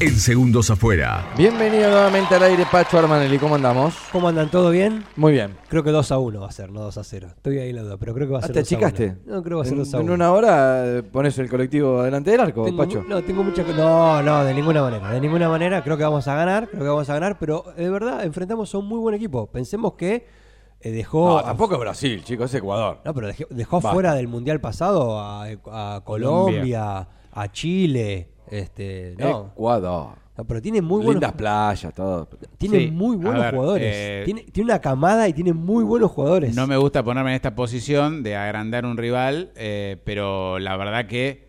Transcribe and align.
En 0.00 0.14
segundos 0.14 0.70
afuera. 0.70 1.26
Bienvenido 1.36 1.90
nuevamente 1.90 2.32
al 2.36 2.44
aire, 2.44 2.64
Pacho 2.70 2.98
Armanelli. 3.00 3.36
¿Cómo 3.36 3.56
andamos? 3.56 3.96
¿Cómo 4.12 4.28
andan? 4.28 4.48
¿Todo 4.48 4.70
bien? 4.70 5.04
Muy 5.16 5.32
bien. 5.32 5.56
Creo 5.68 5.82
que 5.82 5.90
2 5.90 6.12
a 6.12 6.18
1 6.18 6.40
va 6.40 6.46
a 6.46 6.52
ser, 6.52 6.70
no 6.70 6.82
2 6.82 6.98
a 6.98 7.02
0. 7.02 7.28
Estoy 7.36 7.58
ahí 7.58 7.70
en 7.70 7.76
la 7.76 7.82
duda, 7.82 7.96
pero 7.96 8.14
creo 8.14 8.28
que 8.28 8.32
va 8.34 8.38
a 8.38 8.42
ser 8.42 8.52
¿te 8.52 8.60
2 8.60 8.72
a 8.72 8.76
1. 8.76 8.86
achicaste? 8.86 9.16
No, 9.26 9.42
creo 9.42 9.42
que 9.42 9.54
va 9.56 9.62
a 9.62 9.64
ser 9.64 9.72
En, 9.72 9.78
2 9.80 9.94
a 9.94 9.96
en 9.96 10.02
1. 10.04 10.12
una 10.14 10.32
hora 10.32 10.86
eh, 10.86 11.02
pones 11.02 11.36
el 11.40 11.50
colectivo 11.50 12.04
delante 12.04 12.30
del 12.30 12.38
arco, 12.40 12.64
Tengo 12.64 12.78
Pacho. 12.78 13.04
no, 13.08 13.22
tengo 13.24 13.42
mucha. 13.42 13.64
No, 13.64 14.22
no, 14.22 14.44
de 14.44 14.54
ninguna 14.54 14.82
manera. 14.82 15.10
De 15.10 15.20
ninguna 15.20 15.48
manera. 15.48 15.82
Creo 15.82 15.96
que 15.96 16.04
vamos 16.04 16.28
a 16.28 16.34
ganar. 16.36 16.68
Creo 16.68 16.82
que 16.84 16.88
vamos 16.88 17.10
a 17.10 17.14
ganar. 17.14 17.36
Pero 17.40 17.64
de 17.76 17.90
verdad, 17.90 18.24
enfrentamos 18.24 18.72
a 18.72 18.78
un 18.78 18.86
muy 18.86 19.00
buen 19.00 19.16
equipo. 19.16 19.50
Pensemos 19.50 19.94
que 19.94 20.28
eh, 20.80 20.90
dejó. 20.92 21.28
No, 21.38 21.42
tampoco 21.42 21.74
es 21.74 21.80
Brasil, 21.80 22.22
chicos, 22.22 22.50
es 22.54 22.54
Ecuador. 22.60 23.00
No, 23.04 23.12
pero 23.14 23.26
dejó, 23.26 23.44
dejó 23.50 23.80
fuera 23.80 24.14
del 24.14 24.28
mundial 24.28 24.60
pasado 24.60 25.18
a, 25.18 25.42
a 25.46 26.02
Colombia, 26.04 27.08
a 27.32 27.50
Chile. 27.50 28.28
Este, 28.50 29.14
no. 29.18 29.50
Ecuador. 29.52 30.14
No, 30.36 30.44
pero 30.46 30.62
tiene 30.62 30.80
muy 30.80 30.98
buenos. 30.98 31.14
Lindas 31.14 31.32
playas, 31.32 31.92
todo. 31.94 32.28
Tiene 32.58 32.78
Sí, 32.78 32.90
muy 32.92 33.16
buenos 33.16 33.42
ver, 33.42 33.54
jugadores. 33.54 33.92
eh, 33.92 34.22
tiene, 34.24 34.42
tiene 34.44 34.70
una 34.70 34.80
camada 34.80 35.28
y 35.28 35.32
tiene 35.32 35.52
muy 35.52 35.82
buenos 35.82 36.12
jugadores. 36.12 36.54
No 36.54 36.66
me 36.68 36.76
gusta 36.76 37.02
ponerme 37.02 37.30
en 37.30 37.36
esta 37.36 37.56
posición 37.56 38.22
de 38.22 38.36
agrandar 38.36 38.86
un 38.86 38.96
rival, 38.96 39.50
eh, 39.56 39.96
pero 40.04 40.60
la 40.60 40.76
verdad 40.76 41.06
que 41.06 41.48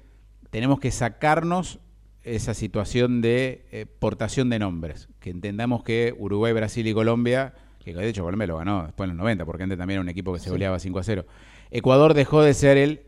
tenemos 0.49 0.80
que 0.80 0.90
sacarnos 0.90 1.80
esa 2.23 2.55
situación 2.55 3.21
de 3.21 3.66
eh, 3.71 3.85
portación 3.85 4.49
de 4.49 4.57
nombres. 4.57 5.07
Que 5.20 5.29
entendamos 5.29 5.84
que 5.84 6.16
Uruguay, 6.18 6.52
Brasil 6.54 6.88
y 6.88 6.93
Colombia, 6.93 7.54
que 7.77 7.93
de 7.93 8.09
hecho 8.09 8.24
Colombia 8.24 8.48
lo 8.48 8.57
ganó 8.57 8.84
después 8.85 9.07
en 9.07 9.15
los 9.15 9.24
90, 9.24 9.46
porque 9.46 9.63
antes 9.63 9.77
también 9.77 9.98
era 9.98 10.02
un 10.02 10.09
equipo 10.09 10.34
que 10.34 10.40
se 10.40 10.49
goleaba 10.49 10.79
5 10.79 10.98
a 10.98 11.04
0. 11.04 11.26
Ecuador 11.70 12.15
dejó 12.15 12.41
de 12.41 12.55
ser 12.55 12.77
el 12.77 13.02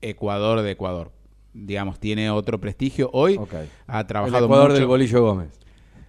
Ecuador 0.00 0.62
de 0.62 0.70
Ecuador. 0.70 1.10
Digamos, 1.66 1.98
tiene 1.98 2.30
otro 2.30 2.60
prestigio. 2.60 3.10
Hoy 3.12 3.38
ha 3.86 4.00
El 4.00 4.06
trabajado 4.06 4.44
Ecuador 4.46 4.68
mucho. 4.68 4.78
del 4.78 4.86
Bolillo 4.86 5.22
Gómez. 5.22 5.48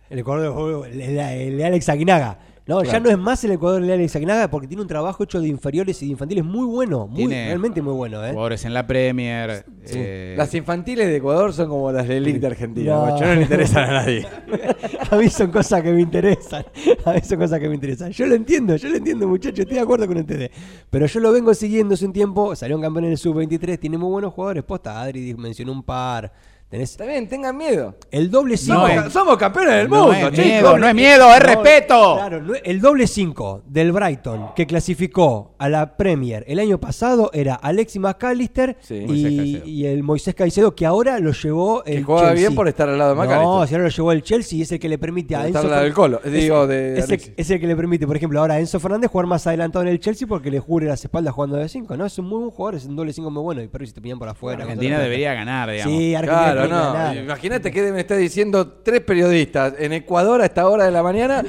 El 0.10 0.20
Ecuador 0.20 0.44
del 0.44 0.52
juego, 0.54 0.86
el, 0.86 1.00
el- 1.02 1.20
el 1.20 1.58
de 1.58 1.66
Alex 1.66 1.90
Aguinaga. 1.90 2.40
No, 2.70 2.84
ya 2.84 3.00
no 3.00 3.10
es 3.10 3.18
más 3.18 3.44
el 3.44 3.52
Ecuador 3.52 3.82
de 3.82 3.92
Alex 3.92 4.16
Aguinaga 4.16 4.48
porque 4.50 4.68
tiene 4.68 4.84
un 4.84 4.88
trabajo 4.88 5.24
hecho 5.24 5.42
de 5.42 5.48
inferiores 5.48 6.02
y 6.04 6.06
de 6.06 6.12
infantiles 6.12 6.46
muy 6.46 6.68
bueno. 6.68 7.08
Muy, 7.08 7.18
Tiene 7.18 7.48
realmente 7.48 7.82
muy 7.82 7.94
bueno, 7.94 8.24
¿eh? 8.24 8.30
Jugadores 8.30 8.64
en 8.64 8.76
la 8.76 8.86
Premier. 8.86 9.66
eh, 9.88 10.36
Las 10.38 10.54
infantiles 10.54 11.08
de 11.08 11.16
Ecuador 11.16 11.52
son 11.52 11.68
como 11.68 11.92
las 11.92 12.08
de 12.08 12.18
Elite 12.18 12.40
de 12.40 12.46
Argentina, 12.48 12.94
No. 12.94 13.06
Pacho. 13.06 13.26
No 13.26 13.34
le 13.34 13.42
interesan 13.42 13.90
a 13.90 13.92
nadie. 13.94 14.28
A 15.10 15.16
mí 15.16 15.30
son 15.30 15.50
cosas 15.50 15.82
que 15.82 15.92
me 15.92 16.02
interesan. 16.02 16.64
A 17.06 17.14
mí 17.14 17.22
son 17.24 17.40
cosas 17.40 17.60
que 17.60 17.68
me 17.68 17.74
interesan. 17.74 18.12
Yo 18.12 18.28
lo 18.28 18.36
entiendo, 18.36 18.76
yo 18.76 18.88
lo 18.90 18.98
entiendo, 18.98 19.28
muchachos. 19.28 19.60
Estoy 19.62 19.76
de 19.78 19.82
acuerdo 19.82 20.06
con 20.06 20.18
ustedes. 20.18 20.52
Pero 20.92 21.08
yo 21.08 21.20
lo 21.22 21.32
vengo 21.32 21.54
siguiendo 21.56 21.96
hace 21.96 22.06
un 22.06 22.14
tiempo. 22.14 22.56
Salió 22.56 22.76
un 22.76 22.84
campeón 22.84 23.06
en 23.06 23.12
el 23.14 23.18
sub-23. 23.18 23.80
Tiene 23.80 23.98
muy 23.98 24.10
buenos 24.12 24.32
jugadores. 24.32 24.64
Posta, 24.64 25.02
Adri 25.02 25.34
mencionó 25.34 25.72
un 25.72 25.82
par. 25.82 26.32
Tenés 26.70 26.92
Está 26.92 27.06
bien, 27.06 27.28
tengan 27.28 27.58
miedo. 27.58 27.96
el 28.12 28.30
doble 28.30 28.56
5. 28.56 28.74
No 28.76 28.80
Somos, 28.82 28.92
es- 28.96 29.04
ca- 29.06 29.10
somos 29.10 29.38
campeones 29.38 29.74
del 29.74 29.90
no 29.90 29.96
mundo, 30.06 30.12
es 30.14 30.30
chicos. 30.34 30.46
miedo, 30.46 30.78
no 30.78 30.88
es 30.88 30.94
miedo, 30.94 31.34
es 31.34 31.40
respeto. 31.40 32.16
Claro, 32.18 32.42
no- 32.44 32.54
el 32.64 32.80
doble 32.80 33.08
5 33.08 33.64
del 33.66 33.92
Brighton 33.92 34.50
que 34.56 34.68
clasificó 34.68 35.56
a 35.58 35.68
la 35.68 35.98
Premier 35.98 36.44
el 36.48 36.60
año 36.60 36.80
pasado 36.80 37.32
era 37.34 37.56
Alexis 37.56 38.00
McAllister 38.00 38.78
Sí. 38.82 39.62
Y, 39.66 39.86
el 39.88 40.04
Moisés 40.04 40.36
Caicedo 40.36 40.76
que 40.76 40.86
ahora 40.86 41.18
lo 41.20 41.32
llevó 41.32 41.84
el 41.86 41.98
Que 41.98 42.04
juega 42.04 42.22
Chelsea. 42.30 42.36
bien 42.50 42.56
por 42.56 42.68
estar 42.68 42.88
al 42.88 43.00
lado 43.00 43.10
de 43.12 43.16
No, 43.16 43.22
McAllister. 43.24 43.68
si 43.68 43.74
ahora 43.74 43.84
lo 43.86 43.90
llevó 43.90 44.12
el 44.12 44.22
Chelsea 44.22 44.60
y 44.60 44.62
es 44.62 44.72
el 44.72 44.80
que 44.80 44.90
le 44.90 44.98
permite 45.00 45.36
a 45.36 45.40
Enzo 45.40 45.48
estar 45.50 45.64
al 45.66 45.72
lado 45.72 45.84
del 45.86 45.94
Colo, 45.96 46.22
es- 46.24 46.32
digo, 46.32 46.68
de 46.68 46.92
es, 46.94 46.98
el, 47.00 47.04
Alexis. 47.06 47.34
es 47.36 47.50
el 47.50 47.60
que 47.60 47.66
le 47.66 47.76
permite, 47.76 48.06
por 48.06 48.16
ejemplo, 48.16 48.40
ahora 48.42 48.54
a 48.54 48.60
Enzo 48.60 48.80
Fernández 48.80 49.10
jugar 49.10 49.26
más 49.26 49.48
adelantado 49.48 49.82
en 49.82 49.90
el 49.90 50.00
Chelsea 50.00 50.28
porque 50.28 50.52
le 50.52 50.62
cubre 50.62 50.86
las 50.86 51.04
espaldas 51.04 51.34
jugando 51.34 51.56
de 51.58 51.68
5, 51.68 51.98
¿no? 51.98 52.06
Es 52.06 52.20
un 52.20 52.26
muy 52.28 52.38
buen 52.42 52.52
jugador, 52.52 52.76
es 52.76 52.86
un 52.86 52.96
doble 52.96 53.12
5 53.12 53.32
muy 53.32 53.42
bueno 53.42 53.64
y 53.64 53.68
pero 53.68 53.84
si 53.88 53.92
te 53.92 54.02
pillan 54.02 54.20
por 54.20 54.30
afuera. 54.30 54.62
Argentina 54.66 55.00
debería 55.00 55.34
ganar, 55.34 55.72
digamos. 55.72 55.98
Sí, 55.98 56.14
Argentina 56.14 56.44
Claro, 56.44 56.59
no. 56.68 57.14
Imagínate 57.16 57.72
que 57.72 57.82
deben 57.82 58.00
estar 58.00 58.18
diciendo 58.18 58.68
tres 58.84 59.02
periodistas 59.02 59.74
en 59.78 59.94
Ecuador 59.94 60.42
a 60.42 60.46
esta 60.46 60.68
hora 60.68 60.86
de 60.86 60.92
la 60.92 61.04
mañana 61.04 61.44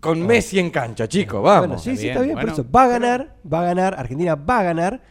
con 0.00 0.26
Messi 0.26 0.58
en 0.58 0.70
cancha, 0.70 1.06
chicos. 1.06 1.42
Vamos. 1.42 1.68
Bueno, 1.68 1.78
sí, 1.78 1.90
Está 1.90 2.00
sí, 2.00 2.08
está 2.08 2.20
bien, 2.20 2.34
bien, 2.34 2.46
por 2.46 2.50
bueno. 2.50 2.62
eso. 2.62 2.70
Va 2.74 2.84
a 2.84 2.88
ganar, 2.88 3.36
va 3.52 3.60
a 3.60 3.64
ganar, 3.64 3.94
Argentina 3.98 4.34
va 4.34 4.58
a 4.60 4.62
ganar 4.62 5.02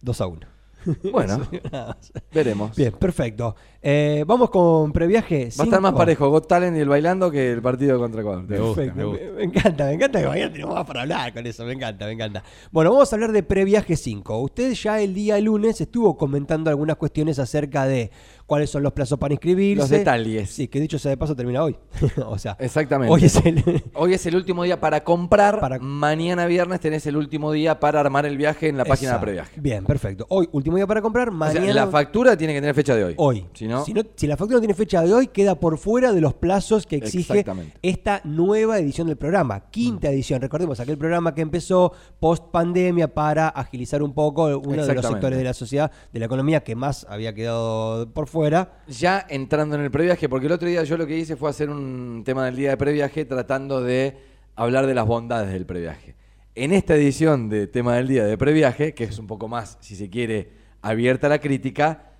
2 0.00 0.20
a 0.20 0.26
1. 0.26 0.46
Bueno, 1.12 1.46
veremos. 2.32 2.74
Bien, 2.76 2.92
perfecto. 2.92 3.54
Eh, 3.82 4.24
vamos 4.26 4.48
con 4.48 4.92
previaje. 4.92 5.50
Va 5.58 5.64
a 5.64 5.66
estar 5.66 5.80
más 5.80 5.92
parejo 5.92 6.30
Got 6.30 6.48
Talent 6.48 6.76
y 6.76 6.80
el 6.80 6.88
bailando 6.88 7.30
que 7.30 7.52
el 7.52 7.60
partido 7.60 7.98
contra 7.98 8.20
Ecuador. 8.22 8.44
Me 8.44 8.58
gusta, 8.58 8.82
me 8.94 9.04
gusta. 9.04 9.24
Me, 9.24 9.30
me 9.32 9.42
encanta, 9.44 9.84
me 9.84 9.92
encanta 9.94 10.20
que 10.20 10.26
mañana 10.28 10.52
tenemos 10.52 10.74
más 10.74 10.86
para 10.86 11.02
hablar 11.02 11.34
con 11.34 11.46
eso, 11.46 11.64
me 11.64 11.72
encanta, 11.72 12.06
me 12.06 12.12
encanta. 12.12 12.42
Bueno, 12.70 12.92
vamos 12.92 13.12
a 13.12 13.16
hablar 13.16 13.32
de 13.32 13.42
previaje 13.42 13.96
5. 13.96 14.38
Usted 14.38 14.72
ya 14.72 15.00
el 15.00 15.14
día 15.14 15.38
lunes 15.40 15.80
estuvo 15.80 16.16
comentando 16.16 16.70
algunas 16.70 16.96
cuestiones 16.96 17.38
acerca 17.38 17.84
de 17.86 18.10
cuáles 18.48 18.70
son 18.70 18.82
los 18.82 18.94
plazos 18.94 19.18
para 19.18 19.34
inscribirse. 19.34 19.82
Los 19.82 19.90
detalles. 19.90 20.48
Sí, 20.48 20.68
que 20.68 20.80
dicho 20.80 20.98
sea 20.98 21.10
de 21.10 21.18
paso 21.18 21.36
termina 21.36 21.62
hoy. 21.62 21.76
o 22.26 22.38
sea, 22.38 22.56
Exactamente. 22.58 23.12
hoy 23.12 23.24
es 23.26 23.36
el... 23.44 23.62
Hoy 23.92 24.14
es 24.14 24.24
el 24.24 24.36
último 24.36 24.64
día 24.64 24.80
para 24.80 25.04
comprar. 25.04 25.60
Para- 25.60 25.78
Mañana 25.78 26.46
viernes 26.46 26.80
tenés 26.80 27.06
el 27.06 27.18
último 27.18 27.52
día 27.52 27.78
para 27.78 28.00
armar 28.00 28.24
el 28.24 28.38
viaje 28.38 28.68
en 28.68 28.78
la 28.78 28.86
página 28.86 29.12
de 29.12 29.18
previaje. 29.18 29.60
Bien, 29.60 29.84
perfecto. 29.84 30.24
Hoy, 30.30 30.48
último 30.50 30.76
día 30.76 30.86
para 30.86 31.02
comprar, 31.02 31.28
O 31.28 31.32
sea, 31.32 31.38
mañana... 31.38 31.74
la 31.74 31.88
factura 31.88 32.38
tiene 32.38 32.54
que 32.54 32.60
tener 32.60 32.74
fecha 32.74 32.96
de 32.96 33.04
hoy. 33.04 33.14
hoy. 33.18 33.46
Si 33.52 33.68
no, 33.68 33.84
si, 33.84 34.26
la 34.26 34.38
factura 34.38 34.56
no 34.56 34.60
tiene 34.60 34.72
fecha 34.74 35.02
de 35.02 35.12
hoy, 35.12 35.26
queda 35.26 35.54
por 35.54 35.76
fuera 35.76 36.14
de 36.14 36.22
los 36.22 36.32
plazos 36.32 36.86
que 36.86 36.96
exige 36.96 37.44
esta 37.82 38.22
nueva 38.24 38.78
edición 38.78 39.08
del 39.08 39.18
programa. 39.18 39.68
Quinta 39.68 40.08
edición. 40.08 40.40
Recordemos, 40.40 40.80
aquel 40.80 40.96
programa 40.96 41.34
que 41.34 41.42
empezó 41.42 41.92
post 42.18 42.44
pandemia 42.50 43.12
para 43.12 43.48
agilizar 43.48 44.02
un 44.02 44.14
poco 44.14 44.46
uno 44.56 44.86
de 44.86 44.94
los 44.94 45.04
sectores 45.04 45.36
de 45.36 45.44
la 45.44 45.52
sociedad, 45.52 45.92
de 46.14 46.18
la 46.18 46.24
economía 46.24 46.64
que 46.64 46.74
más 46.74 47.06
había 47.10 47.34
quedado 47.34 48.10
por 48.10 48.26
fuera. 48.26 48.37
Ya 48.86 49.26
entrando 49.28 49.74
en 49.76 49.82
el 49.82 49.90
previaje, 49.90 50.28
porque 50.28 50.46
el 50.46 50.52
otro 50.52 50.68
día 50.68 50.84
yo 50.84 50.96
lo 50.96 51.06
que 51.06 51.16
hice 51.18 51.36
fue 51.36 51.50
hacer 51.50 51.70
un 51.70 52.22
tema 52.24 52.44
del 52.46 52.56
día 52.56 52.70
de 52.70 52.76
previaje 52.76 53.24
tratando 53.24 53.82
de 53.82 54.16
hablar 54.54 54.86
de 54.86 54.94
las 54.94 55.06
bondades 55.06 55.52
del 55.52 55.66
previaje. 55.66 56.14
En 56.54 56.72
esta 56.72 56.94
edición 56.96 57.48
de 57.48 57.66
tema 57.66 57.94
del 57.96 58.08
día 58.08 58.24
de 58.24 58.36
previaje, 58.36 58.94
que 58.94 59.04
es 59.04 59.18
un 59.18 59.26
poco 59.26 59.48
más, 59.48 59.78
si 59.80 59.94
se 59.96 60.10
quiere, 60.10 60.50
abierta 60.82 61.26
a 61.28 61.30
la 61.30 61.38
crítica, 61.40 62.12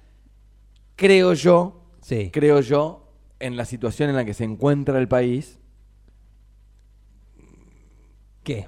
creo 0.97 1.33
yo, 1.35 1.85
Sí. 2.01 2.31
creo 2.33 2.61
yo, 2.61 3.13
en 3.41 3.57
la 3.57 3.65
situación 3.65 4.09
en 4.11 4.17
la 4.17 4.25
que 4.25 4.35
se 4.35 4.45
encuentra 4.45 4.99
el 4.99 5.09
país, 5.09 5.59
¿Qué? 8.43 8.67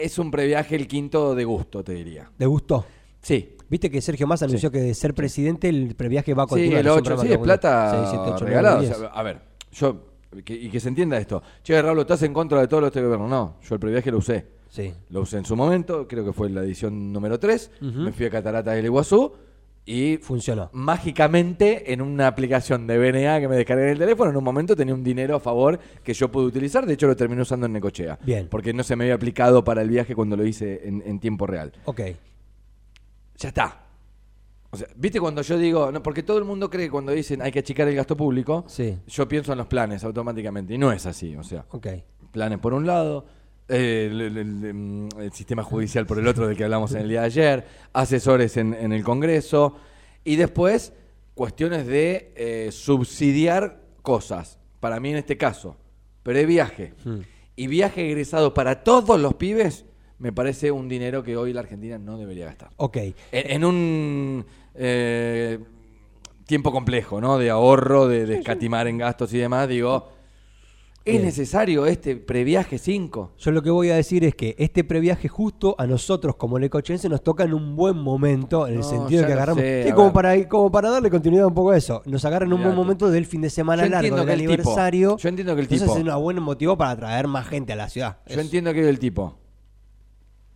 es 0.00 0.18
un 0.18 0.30
previaje 0.30 0.76
el 0.76 0.86
quinto 0.86 1.34
de 1.34 1.44
gusto, 1.44 1.82
te 1.84 1.92
diría. 1.94 2.30
¿Le 2.38 2.46
gustó? 2.46 2.86
Sí. 3.20 3.56
Viste 3.70 3.90
que 3.90 4.00
Sergio 4.00 4.26
Massa 4.26 4.46
anunció 4.46 4.70
que 4.70 4.78
de 4.80 4.94
ser 4.94 5.14
presidente 5.14 5.68
el 5.68 5.94
previaje 5.94 6.32
va 6.34 6.44
a 6.44 6.46
Sí, 6.46 6.50
continuar. 6.50 6.80
el 6.80 6.86
Es 6.86 6.92
un 6.92 6.98
8, 6.98 7.04
programa 7.04 7.28
sí, 7.28 7.32
es 7.32 7.38
plata 7.38 7.70
continuar. 7.70 7.90
Seis, 8.06 8.08
siete, 8.10 8.24
ocho, 8.24 8.44
nueve, 8.44 8.46
regalada. 8.56 8.80
diez. 8.80 8.92
O 8.96 8.98
sea, 9.00 9.08
a 9.08 9.22
ver, 9.22 9.40
yo, 9.72 10.04
que- 10.44 10.54
y 10.54 10.68
que 10.70 10.80
se 10.80 10.88
entienda 10.88 11.18
esto. 11.18 11.42
Che, 11.62 11.80
Raúl, 11.82 11.98
¿estás 12.00 12.22
en 12.22 12.32
contra 12.32 12.60
de 12.60 12.68
todo 12.68 12.86
este 12.86 13.02
gobierno? 13.02 13.28
No, 13.28 13.56
yo 13.62 13.74
el 13.74 13.80
previaje 13.80 14.10
lo 14.10 14.18
usé. 14.18 14.46
Sí. 14.70 14.92
Lo 15.10 15.22
usé 15.22 15.38
en 15.38 15.44
su 15.44 15.56
momento, 15.56 16.06
creo 16.06 16.24
que 16.24 16.32
fue 16.32 16.50
la 16.50 16.62
edición 16.62 17.12
número 17.12 17.38
3. 17.38 17.70
Ujú. 17.80 17.98
Me 18.00 18.12
fui 18.12 18.26
a 18.26 18.30
Cataratas 18.30 18.74
del 18.74 18.84
Iguazú 18.84 19.32
y 19.86 20.18
Funcionó. 20.18 20.68
mágicamente 20.74 21.92
en 21.92 22.02
una 22.02 22.26
aplicación 22.26 22.86
de 22.86 22.98
BNA 22.98 23.40
que 23.40 23.48
me 23.48 23.56
descargué 23.56 23.84
en 23.84 23.88
el 23.92 23.98
teléfono, 23.98 24.30
en 24.30 24.36
un 24.36 24.44
momento 24.44 24.76
tenía 24.76 24.92
un 24.94 25.02
dinero 25.02 25.36
a 25.36 25.40
favor 25.40 25.78
que 26.04 26.12
yo 26.12 26.30
pude 26.30 26.44
utilizar. 26.44 26.84
De 26.84 26.92
hecho, 26.94 27.06
lo 27.06 27.16
terminé 27.16 27.40
usando 27.40 27.64
en 27.66 27.72
Necochea. 27.72 28.18
Bien. 28.24 28.48
Porque 28.50 28.74
no 28.74 28.82
se 28.82 28.94
me 28.96 29.04
había 29.04 29.14
aplicado 29.14 29.64
para 29.64 29.80
el 29.80 29.88
viaje 29.88 30.14
cuando 30.14 30.36
lo 30.36 30.44
hice 30.46 30.86
en, 30.86 31.02
en 31.06 31.18
tiempo 31.20 31.46
real. 31.46 31.72
Ok. 31.86 32.00
Ya 33.38 33.48
está. 33.48 33.84
O 34.70 34.76
sea, 34.76 34.86
¿viste 34.96 35.18
cuando 35.18 35.40
yo 35.42 35.56
digo, 35.56 35.90
no, 35.90 36.02
porque 36.02 36.22
todo 36.22 36.36
el 36.38 36.44
mundo 36.44 36.68
cree 36.68 36.86
que 36.86 36.90
cuando 36.90 37.12
dicen 37.12 37.40
hay 37.40 37.50
que 37.50 37.60
achicar 37.60 37.88
el 37.88 37.94
gasto 37.94 38.16
público, 38.16 38.64
Sí. 38.68 38.98
yo 39.06 39.26
pienso 39.26 39.52
en 39.52 39.58
los 39.58 39.66
planes 39.66 40.04
automáticamente. 40.04 40.74
Y 40.74 40.78
no 40.78 40.92
es 40.92 41.06
así. 41.06 41.34
O 41.36 41.42
sea, 41.42 41.64
planes 42.32 42.58
por 42.58 42.74
un 42.74 42.86
lado, 42.86 43.24
eh, 43.68 44.08
el, 44.10 44.20
el- 44.20 44.36
el, 44.36 44.74
mm, 44.74 45.08
el 45.20 45.32
sistema 45.32 45.62
judicial 45.62 46.04
por 46.06 46.18
el 46.18 46.26
otro 46.28 46.46
del 46.46 46.56
que 46.56 46.64
hablamos 46.64 46.92
en 46.92 47.00
el 47.02 47.08
día 47.08 47.20
de 47.20 47.26
ayer, 47.26 47.66
asesores 47.94 48.56
en, 48.58 48.74
en 48.74 48.92
el 48.92 49.02
Congreso, 49.04 49.76
y 50.24 50.36
después 50.36 50.92
cuestiones 51.34 51.86
de 51.86 52.32
eh, 52.36 52.68
subsidiar 52.72 53.80
cosas. 54.02 54.58
Para 54.80 55.00
mí 55.00 55.10
en 55.10 55.16
este 55.16 55.36
caso, 55.38 55.76
previaje 56.22 56.92
Hmm. 57.04 57.20
y 57.56 57.66
viaje 57.68 58.06
egresado 58.06 58.52
para 58.52 58.82
todos 58.84 59.18
los 59.18 59.34
pibes, 59.34 59.86
me 60.18 60.32
parece 60.32 60.70
un 60.70 60.88
dinero 60.88 61.22
que 61.22 61.36
hoy 61.36 61.52
la 61.52 61.60
Argentina 61.60 61.98
no 61.98 62.18
debería 62.18 62.46
gastar. 62.46 62.70
Ok. 62.76 62.96
En, 62.96 63.14
en 63.32 63.64
un 63.64 64.46
eh, 64.74 65.58
tiempo 66.46 66.72
complejo, 66.72 67.20
¿no? 67.20 67.38
De 67.38 67.50
ahorro, 67.50 68.08
de, 68.08 68.26
de 68.26 68.36
escatimar 68.38 68.86
en 68.88 68.98
gastos 68.98 69.32
y 69.34 69.38
demás, 69.38 69.68
digo, 69.68 70.08
¿Es 71.04 71.12
Bien. 71.14 71.24
necesario 71.24 71.86
este 71.86 72.16
previaje 72.16 72.76
5? 72.76 73.32
Yo 73.38 73.50
lo 73.50 73.62
que 73.62 73.70
voy 73.70 73.88
a 73.88 73.94
decir 73.96 74.24
es 74.24 74.34
que 74.34 74.54
este 74.58 74.84
previaje 74.84 75.26
justo 75.26 75.74
a 75.78 75.86
nosotros 75.86 76.36
como 76.36 76.58
necochense 76.58 77.08
nos 77.08 77.22
toca 77.22 77.44
en 77.44 77.54
un 77.54 77.76
buen 77.76 77.96
momento, 77.96 78.66
en 78.66 78.74
el 78.74 78.80
No, 78.80 78.84
sentido 78.84 79.22
de 79.22 79.26
que 79.26 79.32
agarramos... 79.32 79.62
sé, 79.62 79.84
Sí, 79.86 79.92
como 79.92 80.12
para, 80.12 80.46
como 80.48 80.70
para 80.70 80.90
darle 80.90 81.08
continuidad 81.08 81.46
un 81.46 81.54
poco 81.54 81.70
a 81.70 81.78
eso. 81.78 82.02
Nos 82.04 82.26
agarran 82.26 82.50
en 82.50 82.58
un 82.58 82.62
buen 82.62 82.74
momento 82.74 83.10
del 83.10 83.24
fin 83.24 83.40
de 83.40 83.48
semana 83.48 83.84
Yo 83.84 83.90
largo, 83.90 84.16
del 84.16 84.28
el 84.28 84.38
tipo- 84.40 84.50
aniversario. 84.52 85.16
yo 85.16 85.28
entiendo 85.30 85.54
que 85.54 85.62
el 85.62 85.68
tipo- 85.68 85.84
es 85.96 86.04
un 86.04 86.22
buen 86.22 86.42
motivo 86.42 86.76
para 86.76 86.90
atraer 86.90 87.26
más 87.26 87.46
gente 87.48 87.72
a 87.72 87.76
la 87.76 87.88
ciudad. 87.88 88.18
Yo 88.26 88.32
Eso. 88.32 88.40
entiendo 88.42 88.74
que 88.74 88.86
el 88.86 88.98
tipo 88.98 89.34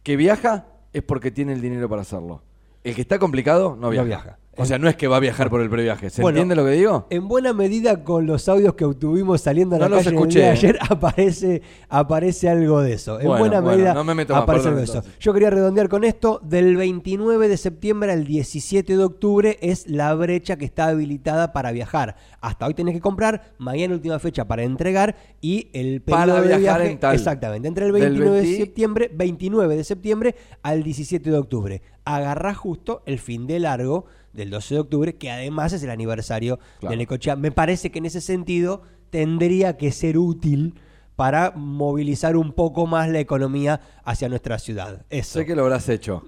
que 0.02 0.16
viaja 0.16 0.66
es 0.92 1.02
porque 1.02 1.30
tiene 1.30 1.52
el 1.52 1.60
dinero 1.60 1.88
para 1.88 2.02
hacerlo. 2.02 2.42
El 2.84 2.94
que 2.94 3.02
está 3.02 3.18
complicado 3.18 3.76
no 3.76 3.90
viaja. 3.90 4.06
viaja. 4.06 4.38
O 4.54 4.66
sea, 4.66 4.78
no 4.78 4.86
es 4.86 4.96
que 4.96 5.08
va 5.08 5.16
a 5.16 5.20
viajar 5.20 5.48
por 5.48 5.62
el 5.62 5.70
previaje. 5.70 6.10
¿Se 6.10 6.20
Bueno, 6.20 6.36
entiende 6.38 6.56
lo 6.56 6.64
que 6.68 6.72
digo? 6.72 7.06
En 7.08 7.26
buena 7.26 7.54
medida 7.54 8.04
con 8.04 8.26
los 8.26 8.48
audios 8.50 8.74
que 8.74 8.84
obtuvimos 8.84 9.40
saliendo 9.40 9.76
a 9.76 9.78
la 9.78 9.88
No 9.88 9.96
calle 9.96 10.10
el 10.10 10.28
día 10.28 10.42
de 10.42 10.48
eh. 10.48 10.50
ayer 10.50 10.78
aparece, 10.90 11.62
aparece 11.88 12.50
algo 12.50 12.82
de 12.82 12.92
eso. 12.92 13.18
En 13.18 13.28
Bueno, 13.28 13.38
buena 13.38 13.60
bueno, 13.60 13.76
medida 13.78 13.94
no 13.94 14.04
me 14.04 14.14
meto 14.14 14.34
más, 14.34 14.42
aparece 14.42 14.68
algo 14.68 14.78
de 14.78 14.84
eso. 14.84 15.02
Yo 15.20 15.32
quería 15.32 15.48
redondear 15.48 15.88
con 15.88 16.04
esto, 16.04 16.38
del 16.44 16.76
29 16.76 17.48
de 17.48 17.56
septiembre 17.56 18.12
al 18.12 18.24
17 18.24 18.94
de 18.94 19.02
octubre 19.02 19.58
es 19.62 19.86
la 19.88 20.14
brecha 20.14 20.56
que 20.56 20.66
está 20.66 20.88
habilitada 20.88 21.54
para 21.54 21.72
viajar. 21.72 22.16
Hasta 22.42 22.66
hoy 22.66 22.74
tenés 22.74 22.94
que 22.94 23.00
comprar, 23.00 23.54
mañana 23.56 23.94
última 23.94 24.18
fecha 24.18 24.46
para 24.46 24.64
entregar 24.64 25.16
y 25.40 25.70
el 25.72 26.02
Para 26.02 26.24
periodo 26.26 26.42
de 26.42 26.58
viajar 26.58 26.80
viaje, 26.80 26.92
en 26.92 27.00
tal. 27.00 27.14
exactamente, 27.14 27.68
entre 27.68 27.86
el 27.86 27.92
Del 27.92 28.02
29 28.02 28.36
de 28.36 28.42
20 28.42 28.64
septiembre, 28.66 29.10
29 29.14 29.76
de 29.76 29.84
septiembre 29.84 30.34
al 30.62 30.82
17 30.82 31.30
de 31.30 31.38
octubre. 31.38 31.82
Agarrá 32.04 32.52
justo 32.52 33.02
el 33.06 33.18
fin 33.18 33.46
de 33.46 33.58
largo 33.60 34.04
del 34.32 34.50
12 34.50 34.74
de 34.74 34.80
octubre, 34.80 35.14
que 35.16 35.30
además 35.30 35.72
es 35.72 35.82
el 35.82 35.90
aniversario 35.90 36.58
Claro. 36.80 36.90
de 36.92 36.96
Necochea. 36.96 37.36
Me 37.36 37.50
parece 37.52 37.90
que 37.90 37.98
en 37.98 38.06
ese 38.06 38.20
sentido 38.20 38.82
tendría 39.10 39.76
que 39.76 39.92
ser 39.92 40.18
útil 40.18 40.74
para 41.16 41.50
movilizar 41.52 42.36
un 42.36 42.52
poco 42.52 42.86
más 42.86 43.08
la 43.10 43.20
economía 43.20 43.80
hacia 44.04 44.28
nuestra 44.28 44.58
ciudad. 44.58 45.04
Eso. 45.10 45.38
Sé 45.38 45.46
que 45.46 45.54
lo 45.54 45.62
habrás 45.62 45.88
hecho. 45.88 46.24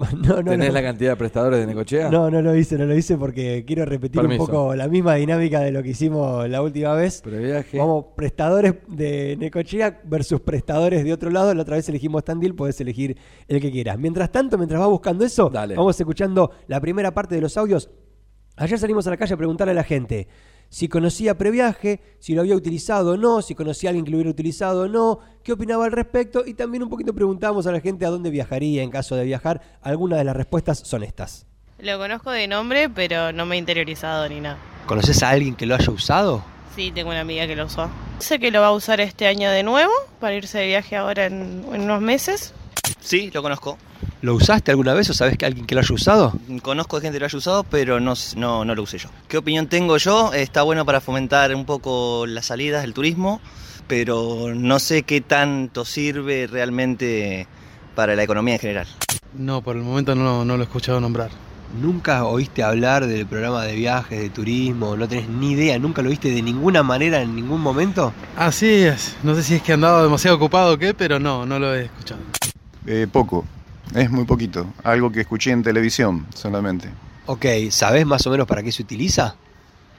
no, 0.16 0.42
no, 0.42 0.50
¿Tenés 0.50 0.68
no. 0.68 0.74
la 0.74 0.82
cantidad 0.82 1.10
de 1.10 1.16
prestadores 1.16 1.60
de 1.60 1.66
Necochea? 1.66 2.10
No, 2.10 2.30
no 2.30 2.40
lo 2.40 2.56
hice, 2.56 2.78
no 2.78 2.86
lo 2.86 2.96
hice 2.96 3.16
porque 3.18 3.64
quiero 3.66 3.84
repetir 3.84 4.20
Permiso. 4.20 4.42
un 4.44 4.48
poco 4.48 4.74
la 4.74 4.88
misma 4.88 5.16
dinámica 5.16 5.60
de 5.60 5.72
lo 5.72 5.82
que 5.82 5.90
hicimos 5.90 6.48
la 6.48 6.62
última 6.62 6.94
vez. 6.94 7.20
Previaje. 7.22 7.78
Vamos, 7.78 8.06
prestadores 8.16 8.74
de 8.88 9.36
Necochea 9.38 10.00
versus 10.04 10.40
prestadores 10.40 11.04
de 11.04 11.12
otro 11.12 11.30
lado. 11.30 11.52
La 11.52 11.62
otra 11.62 11.76
vez 11.76 11.88
elegimos 11.88 12.24
Tandil, 12.24 12.54
podés 12.54 12.80
elegir 12.80 13.16
el 13.46 13.60
que 13.60 13.70
quieras. 13.70 13.98
Mientras 13.98 14.32
tanto, 14.32 14.56
mientras 14.56 14.80
vas 14.80 14.88
buscando 14.88 15.24
eso, 15.24 15.50
Dale. 15.50 15.74
vamos 15.74 15.98
escuchando 15.98 16.50
la 16.66 16.80
primera 16.80 17.12
parte 17.12 17.34
de 17.34 17.40
los 17.42 17.56
audios. 17.56 17.90
Ayer 18.56 18.78
salimos 18.78 19.06
a 19.06 19.10
la 19.10 19.16
calle 19.16 19.34
a 19.34 19.36
preguntarle 19.36 19.72
a 19.72 19.74
la 19.74 19.84
gente 19.84 20.28
si 20.70 20.88
conocía 20.88 21.36
previaje, 21.36 22.00
si 22.20 22.32
lo 22.34 22.40
había 22.40 22.54
utilizado 22.54 23.12
o 23.12 23.16
no, 23.16 23.42
si 23.42 23.54
conocía 23.54 23.88
a 23.88 23.90
alguien 23.90 24.04
que 24.04 24.12
lo 24.12 24.16
hubiera 24.16 24.30
utilizado 24.30 24.82
o 24.82 24.88
no, 24.88 25.18
qué 25.42 25.52
opinaba 25.52 25.84
al 25.84 25.92
respecto 25.92 26.44
y 26.46 26.54
también 26.54 26.84
un 26.84 26.88
poquito 26.88 27.12
preguntamos 27.12 27.66
a 27.66 27.72
la 27.72 27.80
gente 27.80 28.06
a 28.06 28.10
dónde 28.10 28.30
viajaría 28.30 28.82
en 28.82 28.90
caso 28.90 29.16
de 29.16 29.24
viajar. 29.24 29.60
Algunas 29.82 30.20
de 30.20 30.24
las 30.24 30.36
respuestas 30.36 30.78
son 30.78 31.02
estas. 31.02 31.44
Lo 31.80 31.98
conozco 31.98 32.30
de 32.30 32.46
nombre, 32.46 32.88
pero 32.88 33.32
no 33.32 33.46
me 33.46 33.56
he 33.56 33.58
interiorizado 33.58 34.28
ni 34.28 34.40
nada. 34.40 34.58
¿Conoces 34.86 35.22
a 35.22 35.30
alguien 35.30 35.56
que 35.56 35.66
lo 35.66 35.74
haya 35.74 35.90
usado? 35.90 36.44
Sí, 36.76 36.92
tengo 36.92 37.10
una 37.10 37.20
amiga 37.20 37.46
que 37.48 37.56
lo 37.56 37.66
usó. 37.66 37.90
Sé 38.20 38.38
que 38.38 38.50
lo 38.52 38.60
va 38.60 38.68
a 38.68 38.72
usar 38.72 39.00
este 39.00 39.26
año 39.26 39.50
de 39.50 39.64
nuevo 39.64 39.92
para 40.20 40.36
irse 40.36 40.58
de 40.58 40.66
viaje 40.68 40.94
ahora 40.94 41.26
en, 41.26 41.64
en 41.72 41.80
unos 41.80 42.00
meses. 42.00 42.54
Sí, 43.00 43.30
lo 43.32 43.42
conozco. 43.42 43.76
¿Lo 44.22 44.34
usaste 44.34 44.70
alguna 44.70 44.92
vez 44.92 45.08
o 45.08 45.14
sabes 45.14 45.38
que 45.38 45.46
alguien 45.46 45.66
que 45.66 45.74
lo 45.74 45.80
haya 45.80 45.94
usado? 45.94 46.34
Conozco 46.62 47.00
gente 47.00 47.16
que 47.16 47.20
lo 47.20 47.26
haya 47.26 47.38
usado, 47.38 47.64
pero 47.64 48.00
no, 48.00 48.12
no, 48.36 48.66
no 48.66 48.74
lo 48.74 48.82
usé 48.82 48.98
yo. 48.98 49.08
¿Qué 49.28 49.38
opinión 49.38 49.66
tengo 49.66 49.96
yo? 49.96 50.34
Está 50.34 50.62
bueno 50.62 50.84
para 50.84 51.00
fomentar 51.00 51.54
un 51.54 51.64
poco 51.64 52.26
las 52.26 52.46
salidas, 52.46 52.84
el 52.84 52.92
turismo, 52.92 53.40
pero 53.86 54.54
no 54.54 54.78
sé 54.78 55.04
qué 55.04 55.22
tanto 55.22 55.86
sirve 55.86 56.46
realmente 56.46 57.46
para 57.94 58.14
la 58.14 58.22
economía 58.22 58.54
en 58.54 58.60
general. 58.60 58.86
No, 59.32 59.62
por 59.62 59.76
el 59.76 59.82
momento 59.82 60.14
no, 60.14 60.44
no 60.44 60.56
lo 60.56 60.64
he 60.64 60.66
escuchado 60.66 61.00
nombrar. 61.00 61.30
¿Nunca 61.80 62.24
oíste 62.26 62.62
hablar 62.62 63.06
del 63.06 63.26
programa 63.26 63.64
de 63.64 63.74
viajes, 63.74 64.20
de 64.20 64.28
turismo? 64.28 64.96
¿No 64.96 65.08
tenés 65.08 65.28
ni 65.28 65.52
idea? 65.52 65.78
¿Nunca 65.78 66.02
lo 66.02 66.10
viste 66.10 66.28
de 66.28 66.42
ninguna 66.42 66.82
manera 66.82 67.22
en 67.22 67.34
ningún 67.34 67.62
momento? 67.62 68.12
Así 68.36 68.68
es, 68.82 69.16
no 69.22 69.34
sé 69.34 69.42
si 69.42 69.54
es 69.54 69.62
que 69.62 69.72
andaba 69.72 70.02
demasiado 70.02 70.36
ocupado 70.36 70.74
o 70.74 70.78
qué, 70.78 70.92
pero 70.92 71.18
no, 71.18 71.46
no 71.46 71.58
lo 71.58 71.74
he 71.74 71.84
escuchado. 71.84 72.20
Eh, 72.86 73.06
poco, 73.10 73.44
es 73.94 74.10
muy 74.10 74.24
poquito. 74.24 74.66
Algo 74.82 75.10
que 75.10 75.20
escuché 75.20 75.50
en 75.50 75.62
televisión 75.62 76.26
solamente. 76.34 76.90
Ok, 77.26 77.46
¿sabés 77.70 78.06
más 78.06 78.26
o 78.26 78.30
menos 78.30 78.46
para 78.46 78.62
qué 78.62 78.72
se 78.72 78.82
utiliza? 78.82 79.36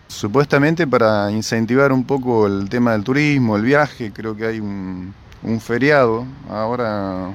Supuestamente 0.07 0.85
para 0.88 1.31
incentivar 1.31 1.93
un 1.93 2.03
poco 2.03 2.47
el 2.47 2.67
tema 2.67 2.91
del 2.91 3.03
turismo, 3.03 3.55
el 3.55 3.63
viaje, 3.63 4.11
creo 4.11 4.35
que 4.35 4.45
hay 4.45 4.59
un, 4.59 5.13
un 5.43 5.61
feriado 5.61 6.25
ahora 6.49 7.31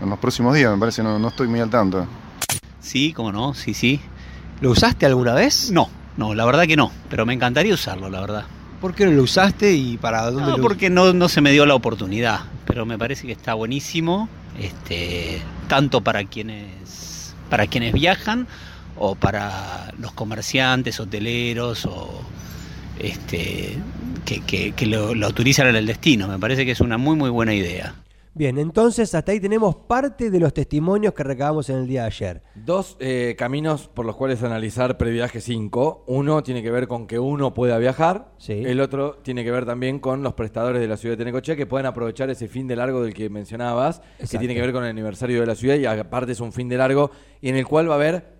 en 0.00 0.10
los 0.10 0.18
próximos 0.18 0.54
días, 0.54 0.70
me 0.72 0.78
parece, 0.78 1.02
no, 1.02 1.18
no 1.18 1.28
estoy 1.28 1.48
muy 1.48 1.60
al 1.60 1.70
tanto. 1.70 2.06
Sí, 2.80 3.12
cómo 3.12 3.32
no, 3.32 3.54
sí, 3.54 3.74
sí. 3.74 4.00
¿Lo 4.60 4.70
usaste 4.70 5.06
alguna 5.06 5.34
vez? 5.34 5.70
No, 5.70 5.88
no, 6.16 6.34
la 6.34 6.44
verdad 6.44 6.64
que 6.66 6.76
no, 6.76 6.90
pero 7.08 7.24
me 7.24 7.32
encantaría 7.32 7.72
usarlo, 7.72 8.10
la 8.10 8.20
verdad. 8.20 8.44
¿Por 8.80 8.94
qué 8.94 9.04
no 9.06 9.12
lo 9.12 9.22
usaste 9.24 9.72
y 9.74 9.96
para 9.96 10.30
dónde 10.30 10.50
No, 10.50 10.56
lo 10.56 10.62
porque 10.62 10.88
no, 10.90 11.12
no 11.12 11.28
se 11.28 11.40
me 11.40 11.50
dio 11.52 11.66
la 11.66 11.74
oportunidad, 11.74 12.40
pero 12.64 12.86
me 12.86 12.96
parece 12.98 13.26
que 13.26 13.32
está 13.32 13.54
buenísimo, 13.54 14.28
este, 14.60 15.40
tanto 15.68 16.00
para 16.00 16.24
quienes, 16.24 17.34
para 17.50 17.66
quienes 17.66 17.92
viajan 17.92 18.46
o 18.96 19.14
para 19.14 19.92
los 19.98 20.12
comerciantes, 20.12 21.00
hoteleros 21.00 21.86
o 21.86 22.22
este, 23.00 23.76
que, 24.24 24.40
que- 24.40 24.72
que 24.72 24.86
lo, 24.86 25.14
lo 25.14 25.28
utilizan 25.28 25.66
en 25.68 25.76
el 25.76 25.86
destino. 25.86 26.28
Me 26.28 26.38
parece 26.38 26.64
que 26.64 26.72
es 26.72 26.80
una 26.80 26.98
muy 26.98 27.16
muy 27.16 27.30
buena 27.30 27.54
idea. 27.54 27.94
Bien, 28.38 28.56
entonces 28.56 29.12
hasta 29.16 29.32
ahí 29.32 29.40
tenemos 29.40 29.74
parte 29.74 30.30
de 30.30 30.38
los 30.38 30.54
testimonios 30.54 31.12
que 31.12 31.24
recabamos 31.24 31.68
en 31.70 31.78
el 31.78 31.88
día 31.88 32.02
de 32.02 32.06
ayer. 32.06 32.42
Dos 32.54 32.96
eh, 33.00 33.34
caminos 33.36 33.88
por 33.88 34.06
los 34.06 34.14
cuales 34.14 34.44
analizar 34.44 34.96
previaje 34.96 35.40
5. 35.40 36.04
Uno 36.06 36.44
tiene 36.44 36.62
que 36.62 36.70
ver 36.70 36.86
con 36.86 37.08
que 37.08 37.18
uno 37.18 37.52
pueda 37.52 37.78
viajar. 37.78 38.30
Sí. 38.38 38.52
El 38.52 38.80
otro 38.80 39.16
tiene 39.24 39.42
que 39.42 39.50
ver 39.50 39.66
también 39.66 39.98
con 39.98 40.22
los 40.22 40.34
prestadores 40.34 40.80
de 40.80 40.86
la 40.86 40.96
ciudad 40.96 41.14
de 41.14 41.24
Tenecochea 41.24 41.56
que 41.56 41.66
pueden 41.66 41.86
aprovechar 41.86 42.30
ese 42.30 42.46
fin 42.46 42.68
de 42.68 42.76
largo 42.76 43.02
del 43.02 43.12
que 43.12 43.28
mencionabas, 43.28 43.98
que 43.98 44.22
Exacto. 44.22 44.38
tiene 44.38 44.54
que 44.54 44.60
ver 44.60 44.72
con 44.72 44.84
el 44.84 44.90
aniversario 44.90 45.40
de 45.40 45.46
la 45.46 45.56
ciudad 45.56 45.74
y 45.74 45.86
aparte 45.86 46.30
es 46.30 46.38
un 46.38 46.52
fin 46.52 46.68
de 46.68 46.76
largo 46.76 47.10
y 47.40 47.48
en 47.48 47.56
el 47.56 47.66
cual 47.66 47.90
va 47.90 47.94
a 47.94 47.96
haber, 47.96 48.38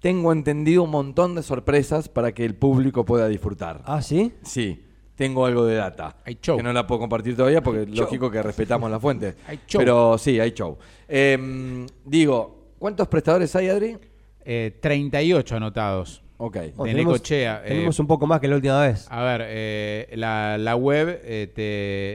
tengo 0.00 0.32
entendido, 0.32 0.82
un 0.82 0.90
montón 0.90 1.34
de 1.34 1.42
sorpresas 1.42 2.08
para 2.08 2.32
que 2.32 2.46
el 2.46 2.54
público 2.54 3.04
pueda 3.04 3.28
disfrutar. 3.28 3.82
¿Ah, 3.84 4.00
sí? 4.00 4.32
Sí, 4.40 4.85
tengo 5.16 5.46
algo 5.46 5.64
de 5.64 5.76
data. 5.76 6.16
Hay 6.24 6.38
show. 6.40 6.56
Que 6.56 6.62
no 6.62 6.72
la 6.72 6.86
puedo 6.86 7.00
compartir 7.00 7.34
todavía 7.36 7.62
porque 7.62 7.82
es 7.82 7.88
lógico 7.88 8.30
que 8.30 8.42
respetamos 8.42 8.90
la 8.90 9.00
fuente. 9.00 9.34
Hay 9.48 9.60
show. 9.66 9.78
Pero 9.80 10.18
sí, 10.18 10.38
hay 10.38 10.52
show. 10.52 10.76
Eh, 11.08 11.86
digo, 12.04 12.74
¿cuántos 12.78 13.08
prestadores 13.08 13.54
hay, 13.56 13.68
Adri? 13.68 13.96
Eh, 14.44 14.78
38 14.80 15.56
anotados. 15.56 16.22
Ok. 16.38 16.54
De 16.56 16.72
Bueno, 16.76 16.92
tenemos, 16.92 17.14
Necochea, 17.14 17.62
eh, 17.64 17.68
tenemos 17.68 17.98
un 17.98 18.06
poco 18.06 18.26
más 18.26 18.40
que 18.40 18.48
la 18.48 18.56
última 18.56 18.80
vez. 18.80 19.06
A 19.10 19.22
ver, 19.24 19.42
eh, 19.46 20.12
la, 20.16 20.58
la 20.58 20.76
web 20.76 21.20
eh, 21.24 21.50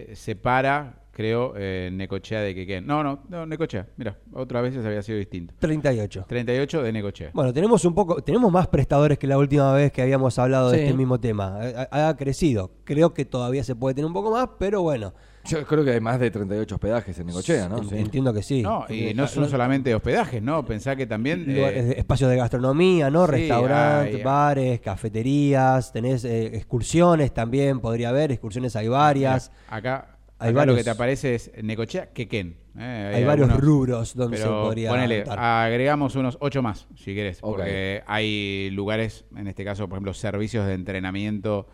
te 0.08 0.16
separa, 0.16 1.02
creo, 1.12 1.54
eh, 1.58 1.90
Necochea 1.94 2.42
de 2.42 2.56
Quequén. 2.56 2.86
No, 2.88 3.04
no, 3.04 3.24
no, 3.30 3.46
Necochea. 3.46 3.88
Mira, 3.98 4.18
otras 4.34 4.64
veces 4.64 4.86
había 4.86 5.02
sido 5.02 5.18
distinto. 5.18 5.54
38. 5.60 6.26
38 6.28 6.84
de 6.84 6.92
Necochea. 6.92 7.32
Bueno, 7.34 7.54
tenemos 7.54 7.84
un 7.86 7.94
poco, 7.94 8.22
tenemos 8.24 8.52
más 8.52 8.68
prestadores 8.68 9.18
que 9.20 9.28
la 9.28 9.38
última 9.38 9.74
vez 9.74 9.92
que 9.92 10.02
habíamos 10.02 10.38
hablado 10.40 10.72
de 10.72 10.84
este 10.84 10.94
mismo 10.98 11.20
tema. 11.20 11.60
Ha, 11.92 12.10
ha 12.10 12.16
crecido. 12.18 12.72
Creo 12.84 13.14
que 13.14 13.26
todavía 13.26 13.64
se 13.64 13.76
puede 13.76 13.96
tener 13.96 14.06
un 14.08 14.14
poco 14.14 14.32
más, 14.32 14.50
pero 14.58 14.82
bueno. 14.82 15.14
Yo 15.44 15.66
creo 15.66 15.84
que 15.84 15.90
hay 15.90 16.00
más 16.00 16.20
de 16.20 16.30
38 16.30 16.76
hospedajes 16.76 17.18
en 17.18 17.26
Necochea, 17.26 17.68
¿no? 17.68 17.84
Sí. 17.84 17.98
Entiendo 17.98 18.32
que 18.32 18.44
sí. 18.44 18.62
No, 18.62 18.86
y 18.88 19.16
no 19.16 19.26
son 19.28 19.50
solamente 19.50 19.94
hospedajes, 19.96 20.40
¿no? 20.40 20.64
Pensá 20.64 20.96
que 20.96 21.08
también... 21.08 21.46
eh, 21.48 21.96
espacios 21.98 22.30
de 22.30 22.38
gastronomía, 22.38 23.10
¿no? 23.10 23.26
sí, 23.26 23.32
Restaurantes, 23.32 24.16
hay- 24.18 24.22
bares, 24.24 24.82
cafeterías, 24.82 25.92
tenés 25.92 26.24
eh, 26.26 26.48
excursiones 26.56 27.34
también, 27.34 27.80
podría 27.80 28.10
haber, 28.10 28.32
excursiones 28.32 28.76
hay 28.76 28.88
varias. 28.88 29.52
Mira, 29.68 29.78
acá, 29.78 30.11
Hay 30.42 30.50
acá 30.50 30.58
varios- 30.60 30.76
lo 30.76 30.78
que 30.80 30.84
te 30.84 30.90
aparece 30.90 31.36
es 31.36 31.52
Necochea, 31.62 32.08
Quequén. 32.14 32.58
¿eh? 32.78 33.12
Hay, 33.16 33.24
varios 33.24 33.50
algunos- 33.50 33.64
rubros 33.66 34.16
donde 34.16 34.38
se 34.38 34.46
podría 34.48 34.90
ponele, 34.90 35.24
agregamos 35.30 36.16
unos 36.16 36.38
ocho 36.42 36.62
más, 36.62 36.88
si 36.96 37.14
querés, 37.16 37.40
porque 37.42 38.04
hay 38.08 38.70
lugares, 38.72 39.26
en 39.36 39.48
este 39.48 39.64
caso, 39.64 39.88
por 39.88 39.98
ejemplo, 39.98 40.14
servicios 40.14 40.66
de 40.68 40.74
entrenamiento 40.74 41.68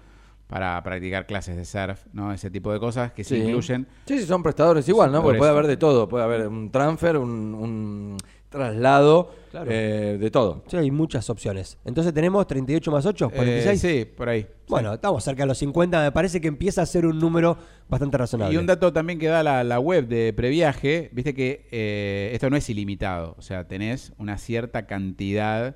para 0.47 0.81
practicar 0.81 1.25
clases 1.25 1.57
de 1.57 1.65
surf, 1.65 2.05
¿no? 2.13 2.31
Ese 2.31 2.49
tipo 2.49 2.71
de 2.71 2.79
cosas 2.79 3.11
que 3.11 3.23
se 3.25 3.37
incluyen. 3.37 3.85
Sí, 4.05 4.17
sí, 4.19 4.25
son 4.25 4.41
prestadores 4.41 4.87
igual, 4.87 5.11
¿no? 5.11 5.17
Por 5.17 5.25
Porque 5.31 5.39
puede 5.39 5.51
haber 5.51 5.67
de 5.67 5.75
todo. 5.75 6.07
Puede 6.07 6.23
haber 6.23 6.47
un 6.47 6.71
transfer, 6.71 7.17
un, 7.17 7.53
un 7.53 8.17
traslado, 8.49 9.31
Claro. 9.51 9.69
eh, 9.71 10.17
de 10.19 10.31
todo. 10.31 10.63
Sí, 10.67 10.77
hay 10.77 10.91
muchas 10.91 11.29
opciones. 11.29 11.77
Entonces 11.85 12.13
tenemos 12.13 12.45
38 12.47 12.91
más 12.91 13.05
8, 13.05 13.29
46. 13.29 13.83
Eh, 13.83 13.99
sí, 13.99 14.05
por 14.05 14.29
ahí. 14.29 14.47
Bueno, 14.67 14.93
estamos 14.93 15.23
cerca 15.23 15.43
de 15.43 15.47
los 15.47 15.57
50, 15.57 16.01
me 16.03 16.11
parece 16.11 16.39
que 16.41 16.47
empieza 16.47 16.81
a 16.81 16.85
ser 16.85 17.05
un 17.05 17.19
número 17.19 17.57
bastante 17.89 18.17
razonable. 18.17 18.53
Y 18.53 18.57
un 18.57 18.65
dato 18.65 18.91
también 18.93 19.19
que 19.19 19.27
da 19.27 19.43
la, 19.43 19.63
la 19.63 19.79
web 19.79 20.07
de 20.07 20.33
previaje, 20.33 21.09
viste 21.13 21.33
que 21.33 21.67
eh, 21.71 22.31
esto 22.33 22.49
no 22.49 22.57
es 22.57 22.69
ilimitado, 22.69 23.35
o 23.37 23.41
sea, 23.41 23.67
tenés 23.67 24.13
una 24.17 24.37
cierta 24.37 24.85
cantidad 24.85 25.75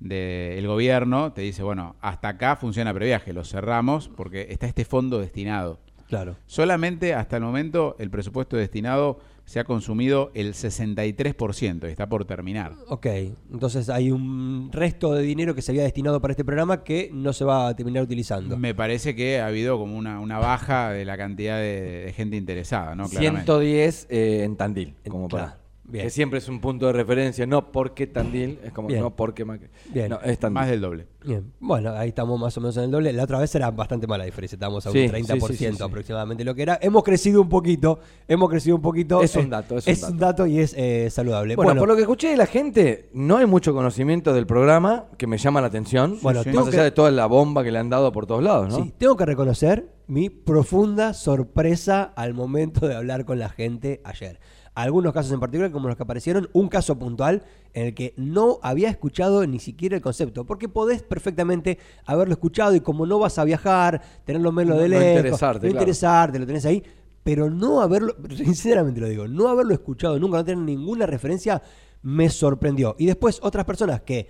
de 0.00 0.58
el 0.58 0.66
gobierno 0.66 1.32
te 1.32 1.42
dice, 1.42 1.62
bueno, 1.62 1.94
hasta 2.00 2.28
acá 2.30 2.56
funciona 2.56 2.92
previaje, 2.92 3.32
lo 3.32 3.44
cerramos 3.44 4.08
porque 4.08 4.48
está 4.50 4.66
este 4.66 4.84
fondo 4.84 5.20
destinado. 5.20 5.78
Claro. 6.08 6.36
Solamente 6.46 7.14
hasta 7.14 7.36
el 7.36 7.42
momento 7.44 7.94
el 8.00 8.10
presupuesto 8.10 8.56
destinado 8.56 9.20
se 9.44 9.60
ha 9.60 9.64
consumido 9.64 10.30
el 10.34 10.54
63%, 10.54 11.88
y 11.88 11.90
está 11.90 12.08
por 12.08 12.24
terminar. 12.24 12.74
Ok, 12.88 13.06
entonces 13.52 13.88
hay 13.88 14.10
un 14.10 14.70
resto 14.72 15.12
de 15.12 15.22
dinero 15.22 15.54
que 15.54 15.62
se 15.62 15.72
había 15.72 15.82
destinado 15.82 16.20
para 16.20 16.32
este 16.32 16.44
programa 16.44 16.84
que 16.84 17.10
no 17.12 17.32
se 17.32 17.44
va 17.44 17.68
a 17.68 17.76
terminar 17.76 18.02
utilizando. 18.02 18.56
Me 18.56 18.74
parece 18.74 19.14
que 19.14 19.40
ha 19.40 19.46
habido 19.46 19.78
como 19.78 19.96
una, 19.96 20.20
una 20.20 20.38
baja 20.38 20.90
de 20.90 21.04
la 21.04 21.16
cantidad 21.16 21.58
de, 21.58 22.04
de 22.06 22.12
gente 22.12 22.36
interesada, 22.36 22.94
¿no? 22.94 23.08
Claramente. 23.08 23.44
110 23.44 24.06
eh, 24.10 24.44
en 24.44 24.56
Tandil, 24.56 24.94
como 25.08 25.28
para. 25.28 25.44
Claro, 25.44 25.61
bien. 25.92 26.04
Que 26.06 26.10
siempre 26.10 26.38
es 26.38 26.48
un 26.48 26.60
punto 26.60 26.86
de 26.86 26.92
referencia, 26.94 27.46
no 27.46 27.70
porque 27.70 28.06
Tandil, 28.06 28.58
es 28.64 28.72
como 28.72 28.88
Bien. 28.88 29.00
no 29.00 29.14
porque 29.14 29.44
Macri. 29.44 29.68
Bien. 29.92 30.08
No, 30.08 30.20
es 30.22 30.38
Tandil. 30.38 30.54
Más 30.54 30.68
del 30.68 30.80
doble. 30.80 31.06
Bien, 31.24 31.52
bueno, 31.60 31.92
ahí 31.92 32.08
estamos 32.08 32.40
más 32.40 32.56
o 32.56 32.60
menos 32.60 32.76
en 32.78 32.84
el 32.84 32.90
doble. 32.90 33.12
La 33.12 33.22
otra 33.22 33.38
vez 33.38 33.54
era 33.54 33.70
bastante 33.70 34.06
mala 34.08 34.22
la 34.22 34.24
diferencia, 34.26 34.56
estábamos 34.56 34.84
a 34.86 34.88
un 34.90 34.94
Sí, 34.94 35.06
30% 35.06 35.46
sí, 35.48 35.56
sí, 35.56 35.66
sí, 35.66 35.76
sí. 35.76 35.82
aproximadamente 35.82 36.42
lo 36.44 36.54
que 36.54 36.62
era. 36.62 36.78
Hemos 36.82 37.04
crecido 37.04 37.40
un 37.40 37.48
poquito, 37.48 38.00
hemos 38.26 38.48
crecido 38.50 38.74
un 38.76 38.82
poquito. 38.82 39.22
Es 39.22 39.36
un 39.36 39.44
eh, 39.46 39.48
dato, 39.50 39.76
es 39.78 40.02
un 40.02 40.18
dato. 40.18 40.46
y 40.46 40.58
es 40.58 40.74
eh, 40.76 41.10
saludable. 41.10 41.54
Bueno, 41.54 41.68
Bueno, 41.68 41.80
por 41.80 41.88
lo 41.88 41.94
que 41.94 42.02
escuché 42.02 42.28
de 42.30 42.36
la 42.36 42.46
gente, 42.46 43.10
no 43.12 43.36
hay 43.36 43.46
mucho 43.46 43.72
conocimiento 43.74 44.32
del 44.32 44.46
programa 44.46 45.04
que 45.18 45.26
me 45.26 45.38
llama 45.38 45.60
la 45.60 45.66
atención. 45.68 46.18
Bueno, 46.22 46.40
más 46.54 46.66
allá 46.66 46.70
que- 46.78 46.82
de 46.84 46.90
toda 46.90 47.10
la 47.10 47.26
bomba 47.26 47.62
que 47.62 47.70
le 47.70 47.78
han 47.78 47.90
dado 47.90 48.10
por 48.10 48.26
todos 48.26 48.42
lados, 48.42 48.70
¿no? 48.70 48.82
Sí, 48.84 48.92
tengo 48.98 49.16
que 49.16 49.26
reconocer 49.26 49.92
mi 50.08 50.28
profunda 50.30 51.14
sorpresa 51.14 52.12
al 52.16 52.34
momento 52.34 52.88
de 52.88 52.94
hablar 52.96 53.24
con 53.24 53.38
la 53.38 53.48
gente 53.48 54.00
ayer. 54.04 54.40
Algunos 54.74 55.12
casos 55.12 55.32
en 55.32 55.40
particular, 55.40 55.70
como 55.70 55.88
los 55.88 55.96
que 55.96 56.02
aparecieron, 56.02 56.48
un 56.54 56.68
caso 56.68 56.98
puntual 56.98 57.42
en 57.74 57.88
el 57.88 57.94
que 57.94 58.14
no 58.16 58.58
había 58.62 58.88
escuchado 58.88 59.46
ni 59.46 59.58
siquiera 59.58 59.96
el 59.96 60.02
concepto, 60.02 60.46
porque 60.46 60.66
podés 60.68 61.02
perfectamente 61.02 61.78
haberlo 62.06 62.32
escuchado 62.32 62.74
y 62.74 62.80
como 62.80 63.04
no 63.04 63.18
vas 63.18 63.38
a 63.38 63.44
viajar, 63.44 64.00
tenerlo 64.24 64.50
menos 64.50 64.78
de 64.78 64.84
No 64.84 64.88
lejos, 64.88 65.06
interesarte, 65.08 65.66
no 65.66 65.72
claro. 65.72 65.82
interesarte, 65.82 66.38
lo 66.38 66.46
tenés 66.46 66.64
ahí, 66.64 66.82
pero 67.22 67.50
no 67.50 67.82
haberlo, 67.82 68.16
sinceramente 68.34 69.00
lo 69.00 69.08
digo, 69.08 69.28
no 69.28 69.48
haberlo 69.48 69.74
escuchado 69.74 70.18
nunca, 70.18 70.38
no 70.38 70.44
tener 70.44 70.64
ninguna 70.64 71.04
referencia, 71.04 71.60
me 72.00 72.30
sorprendió. 72.30 72.96
Y 72.98 73.04
después 73.04 73.40
otras 73.42 73.66
personas 73.66 74.00
que 74.00 74.28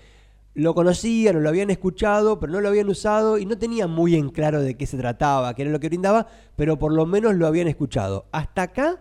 lo 0.55 0.75
conocían 0.75 1.37
o 1.37 1.41
lo 1.41 1.49
habían 1.49 1.71
escuchado, 1.71 2.41
pero 2.41 2.53
no 2.53 2.61
lo 2.61 2.69
habían 2.69 2.89
usado 2.89 3.39
y 3.39 3.47
no 3.47 3.57
tenían 3.57 3.91
muy 3.91 4.17
en 4.17 4.29
claro 4.31 4.61
de 4.61 4.77
qué 4.77 4.87
se 4.87 4.99
trataba, 4.99 5.55
qué 5.55 5.63
era 5.63 5.71
lo 5.71 5.81
que 5.81 5.89
brindaba, 5.89 6.27
pero 6.57 6.79
por 6.79 6.93
lo 6.93 7.07
menos 7.07 7.35
lo 7.37 7.47
habían 7.47 7.69
escuchado. 7.69 8.27
Hasta 8.33 8.63
acá 8.63 9.01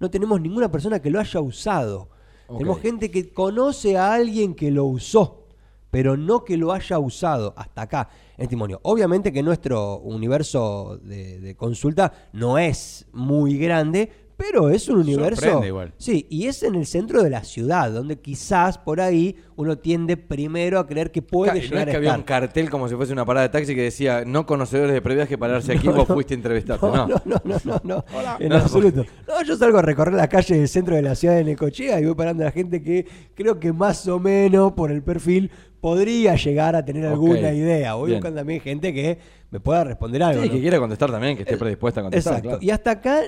no 0.00 0.10
tenemos 0.10 0.40
ninguna 0.40 0.70
persona 0.70 1.00
que 1.00 1.10
lo 1.10 1.20
haya 1.20 1.40
usado. 1.40 2.08
Tenemos 2.48 2.80
gente 2.80 3.12
que 3.12 3.32
conoce 3.32 3.96
a 3.96 4.12
alguien 4.12 4.54
que 4.54 4.72
lo 4.72 4.86
usó, 4.86 5.46
pero 5.90 6.16
no 6.16 6.42
que 6.42 6.56
lo 6.56 6.72
haya 6.72 6.98
usado 6.98 7.54
hasta 7.56 7.82
acá 7.82 8.08
en 8.32 8.38
testimonio. 8.38 8.80
Obviamente 8.82 9.32
que 9.32 9.42
nuestro 9.42 9.98
universo 9.98 10.98
de, 11.02 11.38
de 11.38 11.54
consulta 11.54 12.12
no 12.32 12.58
es 12.58 13.06
muy 13.12 13.56
grande, 13.56 14.10
pero 14.40 14.70
es 14.70 14.88
un 14.88 15.00
universo. 15.00 15.42
Sorprende 15.42 15.66
igual. 15.68 15.92
Sí, 15.98 16.26
y 16.30 16.46
es 16.46 16.62
en 16.62 16.74
el 16.74 16.86
centro 16.86 17.22
de 17.22 17.28
la 17.28 17.44
ciudad, 17.44 17.90
donde 17.92 18.18
quizás 18.18 18.78
por 18.78 19.00
ahí 19.00 19.36
uno 19.56 19.76
tiende 19.76 20.16
primero 20.16 20.78
a 20.78 20.86
creer 20.86 21.10
que 21.12 21.20
puede 21.20 21.50
Ca- 21.52 21.54
no 21.58 21.60
llegar 21.62 21.88
es 21.88 21.92
que 21.92 21.96
a 21.96 21.96
había 21.98 22.08
estar. 22.10 22.18
un 22.20 22.24
cartel 22.24 22.70
como 22.70 22.88
si 22.88 22.94
fuese 22.94 23.12
una 23.12 23.26
parada 23.26 23.46
de 23.48 23.52
taxi 23.52 23.74
que 23.74 23.82
decía 23.82 24.24
no 24.24 24.46
conocedores 24.46 24.92
de 24.94 25.02
previaje 25.02 25.36
pararse 25.36 25.72
aquí, 25.72 25.86
No, 25.90 25.94
vos 25.94 26.08
no. 26.08 26.14
fuiste 26.14 26.32
a 26.32 26.36
entrevistarte. 26.36 26.86
No, 26.86 27.06
No, 27.06 27.06
no, 27.06 27.20
no, 27.26 27.40
no, 27.44 27.60
no, 27.64 27.80
no. 27.84 28.04
en 28.40 28.48
No, 28.48 28.56
absoluto. 28.56 29.04
No, 29.28 29.42
yo 29.44 29.56
salgo 29.56 29.78
a 29.78 29.82
recorrer 29.82 30.14
la 30.14 30.28
calle 30.28 30.56
del 30.56 30.68
centro 30.68 30.96
de 30.96 31.02
la 31.02 31.14
ciudad 31.14 31.34
de 31.36 31.44
Necochea 31.44 32.00
y 32.00 32.06
voy 32.06 32.14
parando 32.14 32.42
a 32.42 32.46
la 32.46 32.52
gente 32.52 32.82
que 32.82 33.06
creo 33.34 33.60
que 33.60 33.72
más 33.74 34.06
o 34.08 34.18
menos 34.18 34.72
por 34.72 34.90
el 34.90 35.02
perfil 35.02 35.50
podría 35.80 36.36
llegar 36.36 36.76
a 36.76 36.84
tener 36.84 37.06
alguna 37.06 37.52
idea. 37.52 37.94
Voy 37.94 38.10
bien. 38.10 38.20
buscando 38.20 38.40
también 38.40 38.60
gente 38.60 38.92
que 38.92 39.18
me 39.50 39.60
pueda 39.60 39.84
responder 39.84 40.22
algo. 40.22 40.42
Sí, 40.42 40.48
¿no? 40.48 40.54
que 40.54 40.60
quiera 40.60 40.78
contestar 40.78 41.10
también, 41.10 41.36
que 41.36 41.42
esté 41.42 41.56
predispuesta 41.56 42.00
a 42.00 42.02
contestar. 42.04 42.34
Exacto. 42.34 42.48
claro. 42.50 42.64
Y 42.64 42.70
hasta 42.70 42.90
acá 42.90 43.22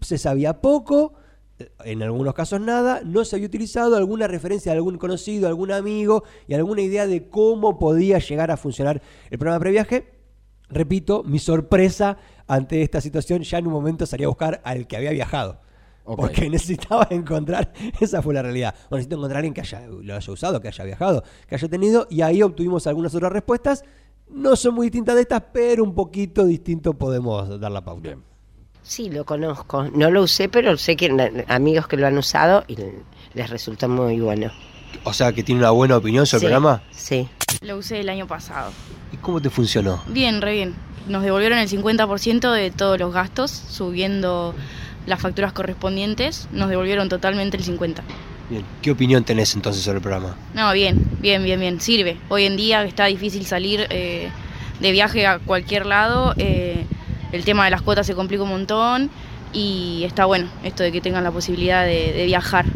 se 0.00 0.18
sabía 0.18 0.60
poco, 0.60 1.14
eh, 1.58 1.70
en 1.84 2.02
algunos 2.02 2.34
casos 2.34 2.60
nada, 2.60 3.00
no 3.04 3.24
se 3.24 3.36
había 3.36 3.46
utilizado 3.46 3.96
alguna 3.96 4.26
referencia 4.26 4.72
de 4.72 4.78
algún 4.78 4.98
conocido, 4.98 5.48
algún 5.48 5.72
amigo 5.72 6.24
y 6.48 6.54
alguna 6.54 6.82
idea 6.82 7.06
de 7.06 7.28
cómo 7.28 7.78
podía 7.78 8.18
llegar 8.18 8.50
a 8.50 8.56
funcionar 8.56 9.00
el 9.30 9.38
programa 9.38 9.58
de 9.58 9.60
previaje. 9.60 10.12
Repito, 10.68 11.22
mi 11.22 11.38
sorpresa 11.38 12.16
ante 12.46 12.82
esta 12.82 13.00
situación 13.00 13.42
ya 13.42 13.58
en 13.58 13.66
un 13.66 13.72
momento 13.72 14.06
salía 14.06 14.26
a 14.26 14.30
buscar 14.30 14.60
al 14.64 14.86
que 14.86 14.96
había 14.96 15.10
viajado. 15.10 15.60
Porque 16.04 16.48
necesitaba 16.50 17.06
encontrar, 17.10 17.72
esa 18.00 18.22
fue 18.22 18.34
la 18.34 18.42
realidad. 18.42 18.74
Bueno, 18.90 18.98
necesito 18.98 19.16
encontrar 19.16 19.36
a 19.36 19.38
alguien 19.40 19.54
que 19.54 19.60
haya, 19.60 19.86
lo 19.86 20.14
haya 20.16 20.32
usado, 20.32 20.60
que 20.60 20.68
haya 20.68 20.84
viajado, 20.84 21.22
que 21.48 21.54
haya 21.54 21.68
tenido, 21.68 22.06
y 22.10 22.22
ahí 22.22 22.42
obtuvimos 22.42 22.86
algunas 22.86 23.14
otras 23.14 23.32
respuestas. 23.32 23.84
No 24.28 24.56
son 24.56 24.74
muy 24.74 24.86
distintas 24.86 25.14
de 25.14 25.22
estas, 25.22 25.42
pero 25.52 25.84
un 25.84 25.94
poquito 25.94 26.44
distinto 26.44 26.94
podemos 26.94 27.60
dar 27.60 27.70
la 27.70 27.84
pauta. 27.84 28.16
Sí, 28.82 29.10
lo 29.10 29.24
conozco. 29.24 29.84
No 29.84 30.10
lo 30.10 30.22
usé, 30.22 30.48
pero 30.48 30.76
sé 30.76 30.96
que 30.96 31.44
amigos 31.48 31.86
que 31.86 31.96
lo 31.96 32.06
han 32.06 32.18
usado 32.18 32.64
y 32.66 32.76
les 33.34 33.50
resulta 33.50 33.86
muy 33.88 34.18
bueno. 34.20 34.50
O 35.04 35.12
sea, 35.12 35.32
que 35.32 35.42
tiene 35.42 35.60
una 35.60 35.70
buena 35.70 35.96
opinión 35.96 36.26
sobre 36.26 36.40
Sí, 36.40 36.46
el 36.46 36.52
programa. 36.52 36.82
Sí. 36.90 37.28
Lo 37.60 37.76
usé 37.76 38.00
el 38.00 38.08
año 38.08 38.26
pasado. 38.26 38.72
¿Y 39.12 39.16
cómo 39.18 39.40
te 39.40 39.50
funcionó? 39.50 40.02
Bien, 40.08 40.40
re 40.42 40.52
bien. 40.54 40.74
Nos 41.06 41.22
devolvieron 41.22 41.58
el 41.58 41.68
50% 41.68 42.52
de 42.52 42.70
todos 42.70 42.98
los 42.98 43.12
gastos, 43.12 43.50
subiendo 43.50 44.54
las 45.06 45.20
facturas 45.20 45.52
correspondientes. 45.52 46.48
Nos 46.52 46.68
devolvieron 46.68 47.08
totalmente 47.08 47.56
el 47.56 47.64
50%. 47.64 47.96
Bien. 48.50 48.64
¿Qué 48.82 48.90
opinión 48.90 49.24
tenés 49.24 49.54
entonces 49.54 49.82
sobre 49.82 49.96
el 49.98 50.02
programa? 50.02 50.36
No, 50.54 50.72
bien, 50.72 51.02
bien, 51.20 51.42
bien, 51.42 51.58
bien. 51.58 51.80
Sirve. 51.80 52.18
Hoy 52.28 52.44
en 52.44 52.56
día 52.56 52.82
está 52.84 53.06
difícil 53.06 53.46
salir 53.46 53.86
eh, 53.88 54.28
de 54.80 54.92
viaje 54.92 55.26
a 55.26 55.38
cualquier 55.38 55.86
lado. 55.86 56.34
eh, 56.36 56.84
el 57.32 57.44
tema 57.44 57.64
de 57.64 57.70
las 57.70 57.80
cuotas 57.80 58.06
se 58.06 58.14
complica 58.14 58.42
un 58.42 58.50
montón. 58.50 59.10
Y 59.54 60.02
está 60.04 60.24
bueno 60.26 60.48
esto 60.64 60.82
de 60.82 60.92
que 60.92 61.00
tengan 61.00 61.24
la 61.24 61.30
posibilidad 61.30 61.84
de, 61.84 62.12
de 62.12 62.24
viajar. 62.26 62.66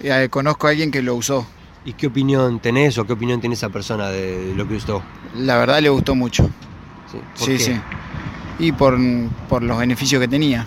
Eh, 0.00 0.28
conozco 0.30 0.66
a 0.66 0.70
alguien 0.70 0.90
que 0.90 1.02
lo 1.02 1.14
usó. 1.14 1.46
¿Y 1.84 1.92
qué 1.94 2.08
opinión 2.08 2.60
tenés 2.60 2.98
o 2.98 3.06
qué 3.06 3.12
opinión 3.12 3.40
tiene 3.40 3.54
esa 3.54 3.68
persona 3.70 4.08
de 4.10 4.52
lo 4.56 4.66
que 4.68 4.74
usó? 4.74 5.02
La 5.36 5.56
verdad 5.58 5.80
le 5.80 5.88
gustó 5.88 6.14
mucho. 6.14 6.50
¿Por 7.10 7.22
Sí, 7.46 7.52
qué? 7.52 7.58
sí. 7.58 7.80
Y 8.58 8.72
por, 8.72 8.98
por 9.48 9.62
los 9.62 9.78
beneficios 9.78 10.20
que 10.20 10.28
tenía. 10.28 10.66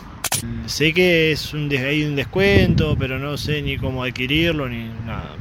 Sé 0.66 0.94
que 0.94 1.32
es 1.32 1.54
un, 1.54 1.70
des- 1.70 1.82
hay 1.82 2.04
un 2.04 2.16
descuento, 2.16 2.96
pero 2.98 3.20
no 3.20 3.38
sé 3.38 3.62
ni 3.62 3.78
cómo 3.78 4.04
adquirirlo 4.04 4.68
ni 4.70 4.86
nada. 5.06 5.36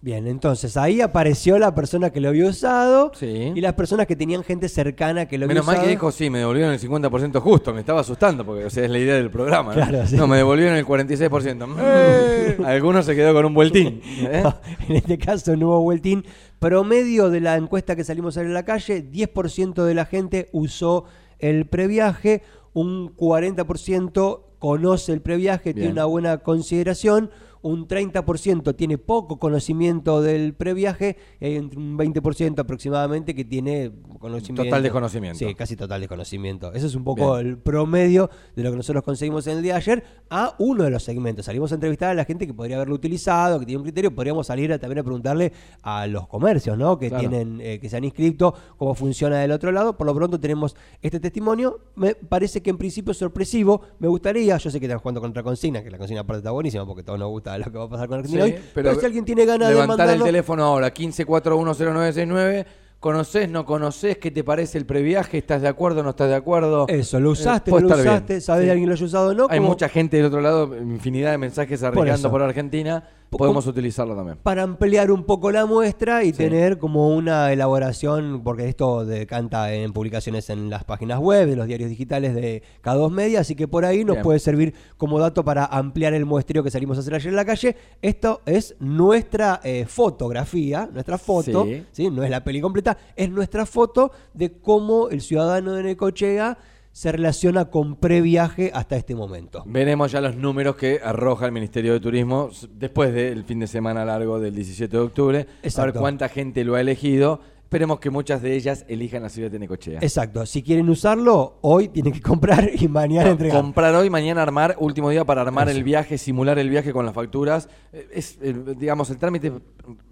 Bien, 0.00 0.26
entonces 0.26 0.76
ahí 0.76 1.00
apareció 1.00 1.58
la 1.58 1.74
persona 1.74 2.10
que 2.10 2.20
lo 2.20 2.28
había 2.28 2.46
usado 2.46 3.10
Sí. 3.14 3.52
y 3.54 3.60
las 3.62 3.72
personas 3.72 4.06
que 4.06 4.14
tenían 4.14 4.44
gente 4.44 4.68
cercana 4.68 5.26
que 5.26 5.38
lo 5.38 5.46
había 5.46 5.54
Menos 5.54 5.66
mal 5.66 5.76
usado. 5.76 5.86
que 5.86 5.90
dijo, 5.92 6.12
sí, 6.12 6.28
me 6.28 6.40
devolvieron 6.40 6.74
el 6.74 6.78
50% 6.78 7.40
justo, 7.40 7.72
me 7.72 7.80
estaba 7.80 8.00
asustando, 8.02 8.44
porque 8.44 8.66
o 8.66 8.70
sea, 8.70 8.84
es 8.84 8.90
la 8.90 8.98
idea 8.98 9.14
del 9.14 9.30
programa. 9.30 9.74
¿no? 9.74 9.86
Claro, 9.88 10.06
sí. 10.06 10.16
No, 10.16 10.26
me 10.26 10.36
devolvieron 10.36 10.76
el 10.76 10.84
46%. 10.84 12.58
Mm. 12.58 12.64
Algunos 12.66 13.06
se 13.06 13.16
quedó 13.16 13.32
con 13.32 13.46
un 13.46 13.54
vueltín. 13.54 14.02
¿eh? 14.04 14.42
No, 14.44 14.54
en 14.90 14.96
este 14.96 15.16
caso 15.16 15.56
no 15.56 15.68
hubo 15.68 15.80
vueltín. 15.80 16.26
Promedio 16.58 17.30
de 17.30 17.40
la 17.40 17.56
encuesta 17.56 17.96
que 17.96 18.04
salimos 18.04 18.36
a 18.36 18.40
ver 18.40 18.48
en 18.48 18.54
la 18.54 18.64
calle, 18.66 19.10
10% 19.10 19.84
de 19.84 19.94
la 19.94 20.04
gente 20.04 20.50
usó 20.52 21.06
el 21.38 21.64
previaje, 21.66 22.42
un 22.74 23.16
40% 23.16 24.42
conoce 24.58 25.12
el 25.12 25.22
previaje, 25.22 25.72
tiene 25.74 25.90
una 25.90 26.04
buena 26.04 26.38
consideración, 26.38 27.30
un 27.64 27.88
30% 27.88 28.76
tiene 28.76 28.98
poco 28.98 29.38
conocimiento 29.38 30.20
del 30.20 30.52
previaje 30.52 31.16
y 31.40 31.46
hay 31.46 31.58
un 31.58 31.96
20% 31.98 32.58
aproximadamente 32.58 33.34
que 33.34 33.44
tiene 33.46 33.90
conocimiento. 34.18 34.64
Total 34.64 34.82
desconocimiento. 34.82 35.38
Sí, 35.38 35.54
casi 35.54 35.74
total 35.74 36.00
desconocimiento. 36.02 36.72
Ese 36.74 36.86
es 36.88 36.94
un 36.94 37.04
poco 37.04 37.34
Bien. 37.36 37.46
el 37.46 37.58
promedio 37.58 38.28
de 38.54 38.62
lo 38.64 38.70
que 38.70 38.76
nosotros 38.76 39.02
conseguimos 39.02 39.46
en 39.46 39.56
el 39.56 39.62
día 39.62 39.72
de 39.72 39.78
ayer 39.78 40.04
a 40.28 40.54
uno 40.58 40.84
de 40.84 40.90
los 40.90 41.02
segmentos. 41.04 41.46
Salimos 41.46 41.72
a 41.72 41.76
entrevistar 41.76 42.10
a 42.10 42.14
la 42.14 42.26
gente 42.26 42.46
que 42.46 42.52
podría 42.52 42.76
haberlo 42.76 42.94
utilizado, 42.94 43.58
que 43.58 43.64
tiene 43.66 43.78
un 43.78 43.84
criterio. 43.84 44.14
Podríamos 44.14 44.46
salir 44.46 44.70
a- 44.72 44.78
también 44.78 44.98
a 44.98 45.02
preguntarle 45.02 45.52
a 45.82 46.06
los 46.06 46.28
comercios, 46.28 46.76
¿no? 46.76 46.98
Que 46.98 47.08
Claro. 47.08 47.28
tienen, 47.30 47.60
eh, 47.62 47.78
que 47.80 47.88
se 47.88 47.96
han 47.96 48.04
inscrito, 48.04 48.54
cómo 48.76 48.94
funciona 48.94 49.38
del 49.38 49.52
otro 49.52 49.72
lado. 49.72 49.96
Por 49.96 50.06
lo 50.06 50.14
pronto 50.14 50.38
tenemos 50.38 50.76
este 51.00 51.18
testimonio. 51.18 51.80
Me 51.96 52.14
parece 52.14 52.60
que 52.62 52.68
en 52.68 52.76
principio 52.76 53.12
es 53.12 53.16
sorpresivo. 53.18 53.80
Me 54.00 54.08
gustaría, 54.08 54.58
yo 54.58 54.70
sé 54.70 54.78
que 54.78 54.84
están 54.86 54.98
jugando 54.98 55.22
contra 55.22 55.42
consigna, 55.42 55.82
que 55.82 55.90
la 55.90 55.96
consigna 55.96 56.20
aparte 56.20 56.38
está 56.40 56.50
buenísima 56.50 56.84
porque 56.84 57.02
todos 57.02 57.18
nos 57.18 57.30
gusta 57.30 57.53
lo 57.58 57.64
que 57.70 57.78
va 57.78 57.84
a 57.84 57.88
pasar 57.88 58.08
con 58.08 58.18
Argentina 58.18 58.44
Sí, 58.46 58.52
hoy. 58.52 58.58
Pero, 58.74 58.94
si 58.98 59.06
alguien 59.06 59.24
tiene 59.24 59.44
ganas 59.46 59.68
de 59.68 59.74
levantar 59.74 59.98
mandarlo, 59.98 60.24
el 60.24 60.28
teléfono 60.30 60.64
ahora, 60.64 60.92
15410969. 60.94 62.66
¿Conocés, 63.00 63.50
no 63.50 63.66
conocés? 63.66 64.16
¿Qué 64.16 64.30
te 64.30 64.42
parece 64.42 64.78
el 64.78 64.86
previaje? 64.86 65.36
¿Estás 65.36 65.60
de 65.60 65.68
acuerdo, 65.68 66.02
no 66.02 66.10
estás 66.10 66.28
de 66.30 66.36
acuerdo? 66.36 66.86
Eso, 66.88 67.20
lo 67.20 67.28
Eh, 67.28 67.32
usaste, 67.32 67.70
no 67.70 67.80
lo 67.80 67.88
bien. 67.88 68.00
usaste, 68.00 68.40
sabés 68.40 68.62
Sí. 68.62 68.66
de 68.66 68.70
alguien 68.72 68.88
lo 68.88 68.94
haya 68.94 69.04
usado 69.04 69.28
o 69.28 69.34
no. 69.34 69.46
Hay 69.50 69.60
mucha 69.60 69.90
gente 69.90 70.16
del 70.16 70.24
otro 70.26 70.40
lado, 70.40 70.74
infinidad 70.80 71.32
de 71.32 71.36
mensajes 71.38 71.82
arrancando 71.82 72.14
eso. 72.14 72.30
por 72.30 72.40
Argentina. 72.40 73.06
Podemos 73.38 73.66
utilizarlo 73.66 74.14
también. 74.14 74.38
para 74.42 74.62
ampliar 74.62 75.10
un 75.10 75.24
poco 75.24 75.50
la 75.50 75.66
muestra 75.66 76.24
y 76.24 76.32
tener 76.32 76.78
como 76.78 77.08
una 77.08 77.52
elaboración, 77.52 78.42
porque 78.44 78.68
esto 78.68 79.04
decanta 79.04 79.72
en 79.72 79.92
publicaciones 79.92 80.50
en 80.50 80.70
las 80.70 80.84
páginas 80.84 81.18
web, 81.18 81.48
de 81.48 81.56
los 81.56 81.66
diarios 81.66 81.90
digitales 81.90 82.34
de 82.34 82.62
cada 82.80 82.96
dos 82.98 83.12
media, 83.12 83.40
así 83.40 83.54
que 83.54 83.68
por 83.68 83.84
ahí 83.84 84.04
nos 84.04 84.14
Bien. 84.16 84.22
puede 84.22 84.38
servir 84.38 84.74
como 84.96 85.18
dato 85.18 85.44
para 85.44 85.64
ampliar 85.66 86.14
el 86.14 86.24
muestreo 86.24 86.62
que 86.62 86.70
salimos 86.70 86.96
a 86.96 87.00
hacer 87.00 87.14
ayer 87.14 87.28
en 87.28 87.36
la 87.36 87.44
calle. 87.44 87.76
Esto 88.02 88.40
es 88.46 88.76
nuestra 88.78 89.60
eh, 89.64 89.86
fotografía, 89.86 90.88
nuestra 90.92 91.18
foto, 91.18 91.64
Sí. 91.64 91.84
¿sí? 91.92 92.10
no 92.10 92.22
es 92.22 92.30
la 92.30 92.42
peli 92.44 92.60
completa, 92.60 92.96
es 93.16 93.30
nuestra 93.30 93.66
foto 93.66 94.10
de 94.32 94.52
cómo 94.60 95.08
el 95.08 95.20
ciudadano 95.20 95.72
de 95.72 95.82
Necochea 95.82 96.56
se 96.94 97.10
relaciona 97.10 97.64
con 97.64 97.96
previaje 97.96 98.70
hasta 98.72 98.94
este 98.96 99.16
momento. 99.16 99.64
Veremos 99.66 100.12
ya 100.12 100.20
los 100.20 100.36
números 100.36 100.76
que 100.76 101.00
arroja 101.02 101.44
el 101.46 101.50
Ministerio 101.50 101.92
de 101.92 101.98
Turismo 101.98 102.50
después 102.70 103.12
del 103.12 103.42
fin 103.42 103.58
de 103.58 103.66
semana 103.66 104.04
largo 104.04 104.38
del 104.38 104.54
17 104.54 104.96
de 104.96 105.02
octubre. 105.02 105.38
A 105.40 105.42
ver 105.42 105.56
Exacto. 105.64 105.98
cuánta 105.98 106.28
gente 106.28 106.62
lo 106.62 106.76
ha 106.76 106.80
elegido. 106.80 107.40
Esperemos 107.64 107.98
que 107.98 108.10
muchas 108.10 108.42
de 108.42 108.54
ellas 108.54 108.84
elijan 108.86 109.24
la 109.24 109.28
ciudad 109.28 109.50
de 109.50 109.58
Necochea. 109.58 109.98
Exacto, 110.02 110.46
si 110.46 110.62
quieren 110.62 110.88
usarlo, 110.88 111.58
hoy 111.62 111.88
tienen 111.88 112.12
que 112.12 112.20
comprar 112.22 112.70
y 112.80 112.86
mañana 112.86 113.30
entregar. 113.30 113.60
Comprar 113.60 113.92
hoy, 113.96 114.08
mañana 114.08 114.42
armar, 114.42 114.76
último 114.78 115.10
día 115.10 115.24
para 115.24 115.40
armar 115.40 115.68
Eso. 115.68 115.76
el 115.78 115.82
viaje, 115.82 116.16
simular 116.16 116.60
el 116.60 116.70
viaje 116.70 116.92
con 116.92 117.04
las 117.04 117.14
facturas. 117.14 117.68
Eh, 117.92 118.06
Es, 118.12 118.38
eh, 118.40 118.54
digamos, 118.78 119.10
el 119.10 119.18
trámite 119.18 119.50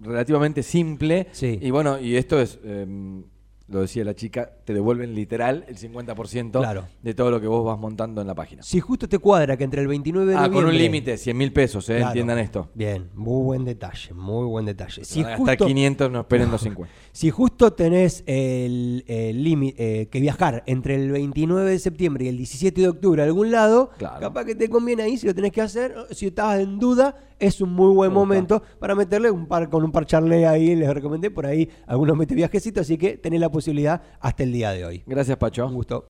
relativamente 0.01 0.61
simple. 0.63 1.27
Y 1.41 1.71
bueno, 1.71 1.97
y 1.97 2.17
esto 2.17 2.41
es, 2.41 2.59
eh, 2.65 2.85
lo 3.73 3.81
decía 3.81 4.03
la 4.05 4.13
chica, 4.13 4.49
te 4.63 4.73
devuelven 4.73 5.13
literal 5.15 5.65
el 5.67 5.77
50% 5.77 6.51
Claro. 6.59 6.85
de 7.01 7.13
todo 7.13 7.31
lo 7.31 7.41
que 7.41 7.47
vos 7.47 7.65
vas 7.65 7.77
montando 7.77 8.21
en 8.21 8.27
la 8.27 8.35
página. 8.35 8.63
Si 8.63 8.79
justo 8.79 9.09
te 9.09 9.17
cuadra 9.19 9.57
que 9.57 9.63
entre 9.63 9.81
el 9.81 9.87
29 9.87 10.31
de 10.31 10.37
Ah, 10.37 10.41
noviembre... 10.47 10.61
con 10.63 10.69
un 10.73 10.77
límite, 10.77 11.17
100 11.17 11.35
mil 11.37 11.51
pesos, 11.51 11.89
eh, 11.89 11.95
Claro. 11.97 12.07
entiendan 12.09 12.39
esto. 12.39 12.69
Bien, 12.75 13.09
muy 13.15 13.43
buen 13.43 13.65
detalle, 13.65 14.13
muy 14.13 14.45
buen 14.45 14.65
detalle. 14.65 15.03
Si 15.03 15.21
Van 15.23 15.33
a 15.33 15.37
gastar 15.37 15.57
500, 15.67 16.11
no 16.11 16.19
esperen 16.21 16.49
250. 16.51 16.93
Si 17.13 17.29
justo 17.29 17.73
tenés 17.73 18.23
el, 18.25 19.03
el 19.07 19.43
límite 19.43 20.01
eh, 20.01 20.07
que 20.07 20.19
viajar 20.19 20.63
entre 20.65 20.95
el 20.95 21.11
29 21.11 21.69
de 21.69 21.77
septiembre 21.77 22.25
y 22.25 22.27
el 22.29 22.37
17 22.37 22.81
de 22.81 22.87
octubre 22.87 23.21
a 23.21 23.25
algún 23.25 23.51
lado, 23.51 23.91
capaz 23.99 24.45
que 24.45 24.55
te 24.55 24.67
conviene 24.67 25.03
ahí 25.03 25.17
si 25.17 25.27
lo 25.27 25.35
tenés 25.35 25.51
que 25.51 25.61
hacer. 25.61 25.93
Si 26.11 26.25
estabas 26.27 26.59
en 26.61 26.79
duda, 26.79 27.15
es 27.43 27.59
un 27.59 27.73
muy 27.73 27.93
buen 27.93 28.13
momento 28.13 28.63
para 28.79 28.95
meterle 28.95 29.29
un 29.29 29.47
par 29.47 29.69
con 29.69 29.83
un 29.83 29.91
par 29.91 30.05
charlé 30.05 30.47
ahí, 30.47 30.75
les 30.75 30.93
recomendé 30.93 31.29
por 31.29 31.45
ahí 31.45 31.69
algunos 31.85 32.15
mete 32.15 32.35
viajecitos, 32.35 32.81
así 32.81 32.97
que 32.97 33.17
tenés 33.17 33.41
la 33.41 33.51
posibilidad 33.51 34.01
hasta 34.21 34.43
el 34.43 34.53
día 34.53 34.71
de 34.71 34.85
hoy. 34.85 35.03
Gracias, 35.05 35.37
Pacho. 35.37 35.67
Un 35.67 35.75
gusto. 35.75 36.01